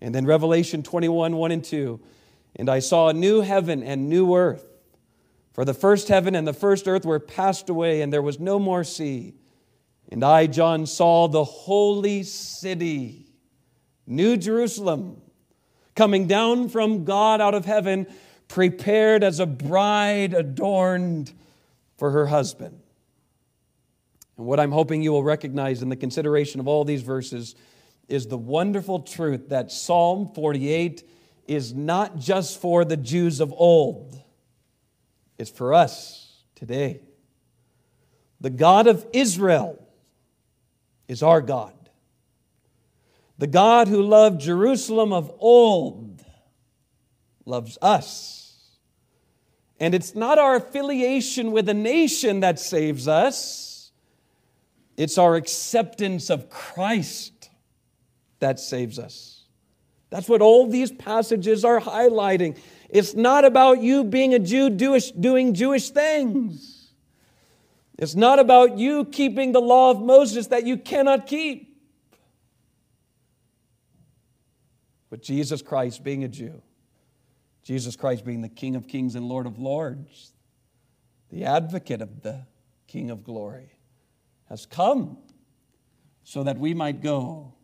And 0.00 0.14
then 0.14 0.26
Revelation 0.26 0.82
21 0.82 1.36
1 1.36 1.50
and 1.50 1.64
2. 1.64 2.00
And 2.56 2.68
I 2.68 2.78
saw 2.78 3.08
a 3.08 3.12
new 3.12 3.40
heaven 3.40 3.82
and 3.82 4.08
new 4.08 4.34
earth. 4.34 4.64
For 5.52 5.64
the 5.64 5.74
first 5.74 6.08
heaven 6.08 6.34
and 6.36 6.46
the 6.46 6.52
first 6.52 6.86
earth 6.86 7.04
were 7.04 7.18
passed 7.18 7.68
away, 7.68 8.00
and 8.00 8.12
there 8.12 8.22
was 8.22 8.38
no 8.38 8.58
more 8.58 8.84
sea. 8.84 9.34
And 10.10 10.24
I, 10.24 10.46
John, 10.46 10.86
saw 10.86 11.26
the 11.26 11.44
holy 11.44 12.22
city, 12.22 13.27
New 14.08 14.36
Jerusalem, 14.36 15.20
coming 15.94 16.26
down 16.26 16.68
from 16.68 17.04
God 17.04 17.40
out 17.40 17.54
of 17.54 17.64
heaven, 17.64 18.06
prepared 18.48 19.22
as 19.22 19.38
a 19.38 19.46
bride 19.46 20.32
adorned 20.32 21.32
for 21.98 22.10
her 22.10 22.26
husband. 22.26 22.80
And 24.38 24.46
what 24.46 24.58
I'm 24.58 24.72
hoping 24.72 25.02
you 25.02 25.12
will 25.12 25.24
recognize 25.24 25.82
in 25.82 25.88
the 25.88 25.96
consideration 25.96 26.60
of 26.60 26.66
all 26.66 26.84
these 26.84 27.02
verses 27.02 27.54
is 28.08 28.26
the 28.26 28.38
wonderful 28.38 29.00
truth 29.00 29.50
that 29.50 29.70
Psalm 29.70 30.30
48 30.34 31.06
is 31.46 31.74
not 31.74 32.18
just 32.18 32.60
for 32.60 32.84
the 32.84 32.96
Jews 32.96 33.40
of 33.40 33.52
old, 33.52 34.18
it's 35.38 35.50
for 35.50 35.74
us 35.74 36.42
today. 36.54 37.02
The 38.40 38.50
God 38.50 38.86
of 38.86 39.06
Israel 39.12 39.84
is 41.08 41.22
our 41.22 41.40
God. 41.40 41.74
The 43.38 43.46
God 43.46 43.88
who 43.88 44.02
loved 44.02 44.40
Jerusalem 44.40 45.12
of 45.12 45.32
old 45.38 46.24
loves 47.46 47.78
us. 47.80 48.78
And 49.80 49.94
it's 49.94 50.14
not 50.14 50.38
our 50.38 50.56
affiliation 50.56 51.52
with 51.52 51.68
a 51.68 51.74
nation 51.74 52.40
that 52.40 52.58
saves 52.58 53.06
us, 53.06 53.92
it's 54.96 55.16
our 55.16 55.36
acceptance 55.36 56.28
of 56.28 56.50
Christ 56.50 57.50
that 58.40 58.58
saves 58.58 58.98
us. 58.98 59.44
That's 60.10 60.28
what 60.28 60.42
all 60.42 60.66
these 60.66 60.90
passages 60.90 61.64
are 61.64 61.80
highlighting. 61.80 62.58
It's 62.88 63.14
not 63.14 63.44
about 63.44 63.80
you 63.80 64.02
being 64.02 64.34
a 64.34 64.38
Jew 64.38 64.70
Jewish, 64.70 65.12
doing 65.12 65.54
Jewish 65.54 65.90
things. 65.90 66.90
It's 67.98 68.14
not 68.14 68.38
about 68.38 68.78
you 68.78 69.04
keeping 69.04 69.52
the 69.52 69.60
law 69.60 69.90
of 69.90 70.00
Moses 70.00 70.48
that 70.48 70.66
you 70.66 70.78
cannot 70.78 71.26
keep. 71.26 71.67
But 75.10 75.22
Jesus 75.22 75.62
Christ 75.62 76.04
being 76.04 76.24
a 76.24 76.28
Jew, 76.28 76.62
Jesus 77.62 77.96
Christ 77.96 78.24
being 78.24 78.42
the 78.42 78.48
King 78.48 78.76
of 78.76 78.86
kings 78.86 79.14
and 79.14 79.26
Lord 79.26 79.46
of 79.46 79.58
lords, 79.58 80.32
the 81.30 81.44
advocate 81.44 82.02
of 82.02 82.22
the 82.22 82.46
King 82.86 83.10
of 83.10 83.24
glory, 83.24 83.72
has 84.48 84.66
come 84.66 85.18
so 86.24 86.42
that 86.42 86.58
we 86.58 86.74
might 86.74 87.02
go 87.02 87.54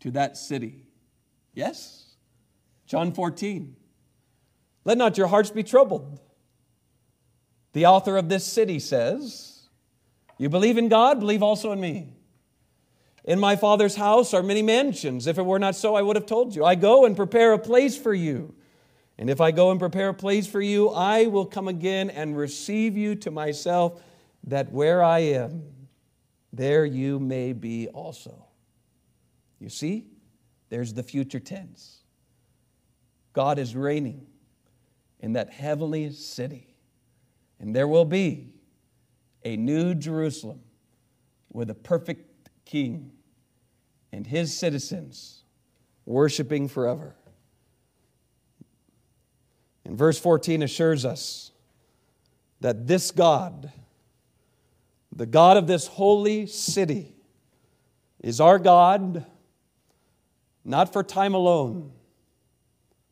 to 0.00 0.10
that 0.12 0.36
city. 0.36 0.86
Yes? 1.54 2.14
John 2.86 3.12
14. 3.12 3.76
Let 4.84 4.98
not 4.98 5.16
your 5.16 5.28
hearts 5.28 5.50
be 5.50 5.62
troubled. 5.62 6.20
The 7.72 7.86
author 7.86 8.16
of 8.16 8.28
this 8.28 8.44
city 8.44 8.78
says, 8.78 9.68
You 10.38 10.48
believe 10.48 10.76
in 10.76 10.88
God, 10.88 11.20
believe 11.20 11.42
also 11.42 11.72
in 11.72 11.80
me. 11.80 12.14
In 13.24 13.38
my 13.38 13.54
Father's 13.54 13.94
house 13.94 14.34
are 14.34 14.42
many 14.42 14.62
mansions. 14.62 15.26
If 15.26 15.38
it 15.38 15.46
were 15.46 15.58
not 15.58 15.76
so, 15.76 15.94
I 15.94 16.02
would 16.02 16.16
have 16.16 16.26
told 16.26 16.54
you. 16.54 16.64
I 16.64 16.74
go 16.74 17.04
and 17.04 17.16
prepare 17.16 17.52
a 17.52 17.58
place 17.58 17.96
for 17.96 18.12
you. 18.12 18.54
And 19.16 19.30
if 19.30 19.40
I 19.40 19.52
go 19.52 19.70
and 19.70 19.78
prepare 19.78 20.08
a 20.08 20.14
place 20.14 20.46
for 20.46 20.60
you, 20.60 20.88
I 20.88 21.26
will 21.26 21.46
come 21.46 21.68
again 21.68 22.10
and 22.10 22.36
receive 22.36 22.96
you 22.96 23.14
to 23.16 23.30
myself, 23.30 24.02
that 24.44 24.72
where 24.72 25.04
I 25.04 25.20
am, 25.20 25.62
there 26.52 26.84
you 26.84 27.20
may 27.20 27.52
be 27.52 27.86
also. 27.88 28.46
You 29.60 29.68
see, 29.68 30.06
there's 30.68 30.92
the 30.92 31.04
future 31.04 31.38
tense. 31.38 31.98
God 33.32 33.60
is 33.60 33.76
reigning 33.76 34.26
in 35.20 35.34
that 35.34 35.50
heavenly 35.50 36.10
city. 36.10 36.74
And 37.60 37.76
there 37.76 37.86
will 37.86 38.04
be 38.04 38.48
a 39.44 39.56
new 39.56 39.94
Jerusalem 39.94 40.60
with 41.52 41.70
a 41.70 41.74
perfect 41.74 42.31
king 42.72 43.12
and 44.12 44.26
his 44.26 44.56
citizens 44.56 45.44
worshiping 46.06 46.68
forever. 46.68 47.14
And 49.84 49.98
verse 49.98 50.18
14 50.18 50.62
assures 50.62 51.04
us 51.04 51.52
that 52.62 52.86
this 52.86 53.10
God, 53.10 53.70
the 55.14 55.26
God 55.26 55.58
of 55.58 55.66
this 55.66 55.86
holy 55.86 56.46
city, 56.46 57.14
is 58.20 58.40
our 58.40 58.58
God 58.58 59.26
not 60.64 60.94
for 60.94 61.02
time 61.02 61.34
alone, 61.34 61.92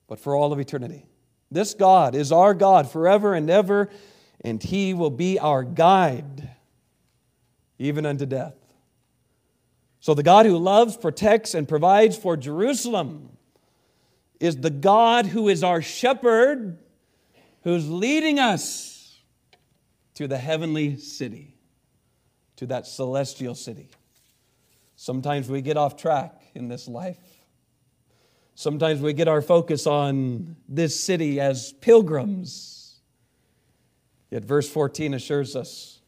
but 0.08 0.18
for 0.18 0.34
all 0.34 0.54
of 0.54 0.58
eternity. 0.58 1.04
This 1.50 1.74
God 1.74 2.14
is 2.14 2.32
our 2.32 2.54
God 2.54 2.90
forever 2.90 3.34
and 3.34 3.50
ever, 3.50 3.90
and 4.42 4.62
He 4.62 4.94
will 4.94 5.10
be 5.10 5.38
our 5.38 5.64
guide 5.64 6.48
even 7.78 8.06
unto 8.06 8.24
death. 8.24 8.54
So, 10.00 10.14
the 10.14 10.22
God 10.22 10.46
who 10.46 10.56
loves, 10.56 10.96
protects, 10.96 11.54
and 11.54 11.68
provides 11.68 12.16
for 12.16 12.36
Jerusalem 12.36 13.36
is 14.40 14.56
the 14.56 14.70
God 14.70 15.26
who 15.26 15.48
is 15.48 15.62
our 15.62 15.82
shepherd, 15.82 16.78
who's 17.62 17.88
leading 17.88 18.38
us 18.38 19.18
to 20.14 20.26
the 20.26 20.38
heavenly 20.38 20.96
city, 20.96 21.54
to 22.56 22.66
that 22.66 22.86
celestial 22.86 23.54
city. 23.54 23.90
Sometimes 24.96 25.50
we 25.50 25.60
get 25.60 25.76
off 25.76 25.96
track 25.96 26.42
in 26.54 26.68
this 26.68 26.88
life. 26.88 27.18
Sometimes 28.54 29.00
we 29.00 29.12
get 29.12 29.28
our 29.28 29.42
focus 29.42 29.86
on 29.86 30.56
this 30.68 30.98
city 30.98 31.40
as 31.40 31.72
pilgrims. 31.74 33.00
Yet 34.30 34.44
verse 34.44 34.68
14 34.68 35.12
assures 35.14 35.56
us 35.56 36.00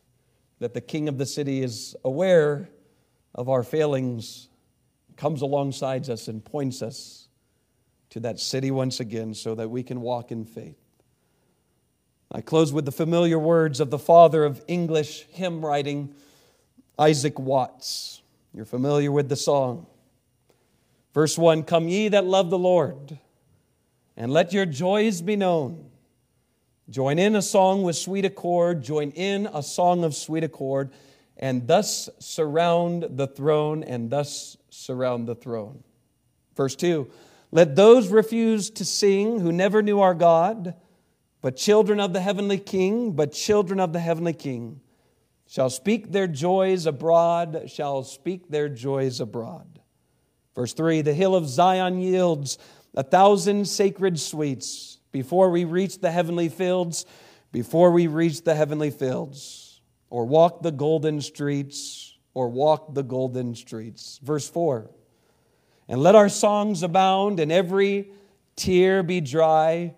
that 0.61 0.73
the 0.73 0.81
king 0.81 1.09
of 1.09 1.19
the 1.19 1.27
city 1.27 1.63
is 1.63 1.97
aware 2.05 2.69
of 3.35 3.49
our 3.49 3.63
failings, 3.63 4.49
comes 5.17 5.43
alongside 5.43 6.09
us, 6.09 6.29
and 6.29 6.45
points 6.45 6.83
us 6.83 7.29
to 8.11 8.21
that 8.21 8.39
city 8.39 8.71
once 8.71 9.01
again 9.01 9.35
so 9.35 9.55
that 9.55 9.71
we 9.71 9.83
can 9.83 10.01
walk 10.01 10.31
in 10.31 10.45
faith. 10.45 10.77
I 12.31 12.41
close 12.41 12.73
with 12.73 12.87
the 12.87 12.93
familiar 12.93 13.39
words 13.39 13.81
of 13.81 13.91
the 13.91 13.99
father 13.99 14.45
of 14.45 14.63
English 14.67 15.27
hymn 15.31 15.65
writing, 15.65 16.15
Isaac 16.99 17.39
Watts. 17.39 18.23
You're 18.55 18.65
familiar 18.65 19.13
with 19.13 19.29
the 19.29 19.37
song. 19.37 19.87
Verse 21.13 21.37
1 21.37 21.65
Come 21.65 21.89
ye 21.89 22.09
that 22.09 22.25
love 22.25 22.51
the 22.51 22.59
Lord, 22.59 23.19
and 24.17 24.33
let 24.33 24.53
your 24.53 24.67
joys 24.67 25.21
be 25.21 25.37
known. 25.37 25.91
Join 26.91 27.19
in 27.19 27.37
a 27.37 27.43
song 27.43 27.83
with 27.83 27.97
sweet 27.97 28.25
accord, 28.25 28.83
join 28.83 29.11
in 29.13 29.49
a 29.53 29.63
song 29.63 30.05
of 30.05 30.15
sweet 30.15 30.45
accord, 30.45 30.91
and 31.37 31.67
thus 31.67 32.09
surround 32.19 33.07
the 33.11 33.27
throne, 33.27 33.83
and 33.83 34.11
thus 34.11 34.57
surround 34.71 35.27
the 35.27 35.35
throne. 35.35 35.83
Verse 36.57 36.77
2 36.77 37.11
Let 37.51 37.77
those 37.77 38.09
refuse 38.09 38.71
to 38.71 38.85
sing 38.85 39.41
who 39.41 39.53
never 39.53 39.83
knew 39.83 40.01
our 40.01 40.15
God, 40.15 40.75
but 41.41 41.57
children 41.57 42.01
of 42.01 42.13
the 42.13 42.21
heavenly 42.21 42.59
King, 42.59 43.13
but 43.13 43.33
children 43.33 43.81
of 43.81 43.93
the 43.93 44.01
heavenly 44.01 44.33
King, 44.33 44.81
shall 45.49 45.71
speak 45.71 46.13
their 46.13 46.27
joys 46.27 46.87
abroad, 46.87 47.65
shall 47.67 48.03
speak 48.05 48.49
their 48.49 48.69
joys 48.69 49.21
abroad. 49.21 49.81
Verse 50.55 50.73
3 50.73 51.03
The 51.03 51.15
hill 51.15 51.35
of 51.35 51.49
Zion 51.49 52.01
yields 52.01 52.59
a 52.95 53.03
thousand 53.03 53.67
sacred 53.67 54.19
sweets 54.19 54.99
before 55.13 55.51
we 55.51 55.65
reach 55.65 56.01
the 56.01 56.11
heavenly 56.11 56.49
fields, 56.49 57.07
before 57.53 57.91
we 57.91 58.07
reach 58.07 58.43
the 58.43 58.55
heavenly 58.55 58.91
fields. 58.91 59.72
Or 60.13 60.27
walk 60.27 60.61
the 60.63 60.71
golden 60.71 61.23
streets, 61.23 62.19
or 62.35 62.47
walk 62.51 62.93
the 62.93 63.03
golden 63.03 63.55
streets. 63.55 64.21
Verse 64.23 64.47
4 64.47 64.91
And 65.89 66.03
let 66.03 66.15
our 66.15 66.29
songs 66.29 66.83
abound, 66.83 67.41
and 67.41 67.51
every 67.51 68.11
tear 68.55 69.03
be 69.03 69.23
dry. 69.23 69.95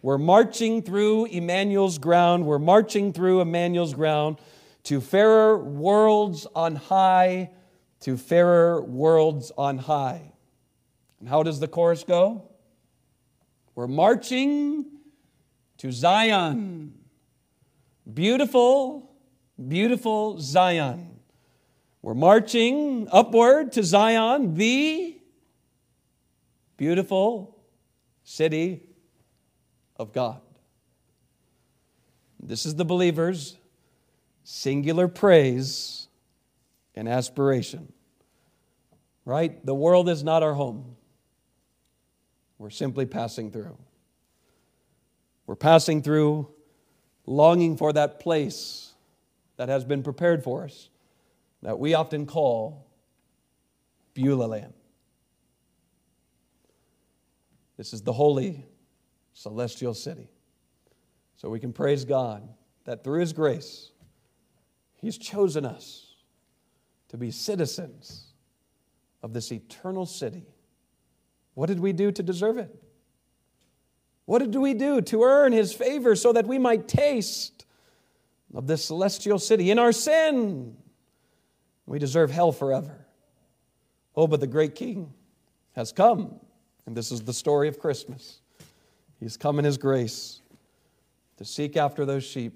We're 0.00 0.16
marching 0.16 0.80
through 0.80 1.26
Emmanuel's 1.26 1.98
ground. 1.98 2.46
We're 2.46 2.58
marching 2.58 3.12
through 3.12 3.42
Emmanuel's 3.42 3.92
ground 3.92 4.38
to 4.84 4.98
fairer 4.98 5.58
worlds 5.58 6.46
on 6.54 6.76
high, 6.76 7.50
to 8.00 8.16
fairer 8.16 8.80
worlds 8.80 9.52
on 9.58 9.76
high. 9.76 10.32
And 11.18 11.28
how 11.28 11.42
does 11.42 11.60
the 11.60 11.68
chorus 11.68 12.02
go? 12.02 12.48
We're 13.74 13.88
marching 13.88 14.86
to 15.76 15.92
Zion. 15.92 16.94
Beautiful, 18.10 19.09
beautiful 19.68 20.38
Zion. 20.38 21.18
We're 22.02 22.14
marching 22.14 23.08
upward 23.12 23.72
to 23.72 23.82
Zion, 23.82 24.54
the 24.54 25.18
beautiful 26.76 27.58
city 28.24 28.82
of 29.96 30.12
God. 30.12 30.40
This 32.42 32.64
is 32.64 32.74
the 32.74 32.86
believer's 32.86 33.58
singular 34.44 35.08
praise 35.08 36.08
and 36.94 37.06
aspiration. 37.06 37.92
Right? 39.26 39.64
The 39.64 39.74
world 39.74 40.08
is 40.08 40.24
not 40.24 40.42
our 40.42 40.54
home. 40.54 40.96
We're 42.58 42.70
simply 42.70 43.04
passing 43.04 43.50
through. 43.50 43.76
We're 45.46 45.56
passing 45.56 46.02
through 46.02 46.48
longing 47.26 47.76
for 47.76 47.92
that 47.92 48.20
place 48.20 48.89
that 49.60 49.68
has 49.68 49.84
been 49.84 50.02
prepared 50.02 50.42
for 50.42 50.64
us 50.64 50.88
that 51.60 51.78
we 51.78 51.92
often 51.92 52.24
call 52.24 52.86
Beulah 54.14 54.46
land. 54.46 54.72
This 57.76 57.92
is 57.92 58.00
the 58.00 58.14
holy 58.14 58.64
celestial 59.34 59.92
city. 59.92 60.30
So 61.36 61.50
we 61.50 61.60
can 61.60 61.74
praise 61.74 62.06
God 62.06 62.48
that 62.86 63.04
through 63.04 63.20
His 63.20 63.34
grace, 63.34 63.90
He's 64.94 65.18
chosen 65.18 65.66
us 65.66 66.14
to 67.10 67.18
be 67.18 67.30
citizens 67.30 68.32
of 69.22 69.34
this 69.34 69.52
eternal 69.52 70.06
city. 70.06 70.46
What 71.52 71.66
did 71.66 71.80
we 71.80 71.92
do 71.92 72.10
to 72.10 72.22
deserve 72.22 72.56
it? 72.56 72.74
What 74.24 74.38
did 74.38 74.54
we 74.54 74.72
do 74.72 75.02
to 75.02 75.22
earn 75.22 75.52
His 75.52 75.74
favor 75.74 76.16
so 76.16 76.32
that 76.32 76.46
we 76.46 76.58
might 76.58 76.88
taste 76.88 77.66
of 78.54 78.66
this 78.66 78.84
celestial 78.84 79.38
city? 79.38 79.70
In 79.70 79.78
our 79.78 79.92
sin, 79.92 80.76
we 81.86 81.98
deserve 81.98 82.30
hell 82.30 82.52
forever. 82.52 83.06
Oh, 84.16 84.26
but 84.26 84.40
the 84.40 84.46
great 84.46 84.74
King 84.74 85.12
has 85.72 85.92
come, 85.92 86.40
and 86.86 86.96
this 86.96 87.12
is 87.12 87.22
the 87.22 87.32
story 87.32 87.68
of 87.68 87.78
Christmas. 87.78 88.40
He's 89.18 89.36
come 89.36 89.58
in 89.58 89.64
His 89.64 89.78
grace 89.78 90.40
to 91.36 91.44
seek 91.44 91.76
after 91.76 92.04
those 92.04 92.24
sheep 92.24 92.54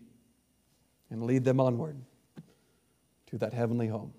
and 1.10 1.22
lead 1.22 1.44
them 1.44 1.60
onward 1.60 1.96
to 3.26 3.38
that 3.38 3.52
heavenly 3.52 3.86
home. 3.86 4.12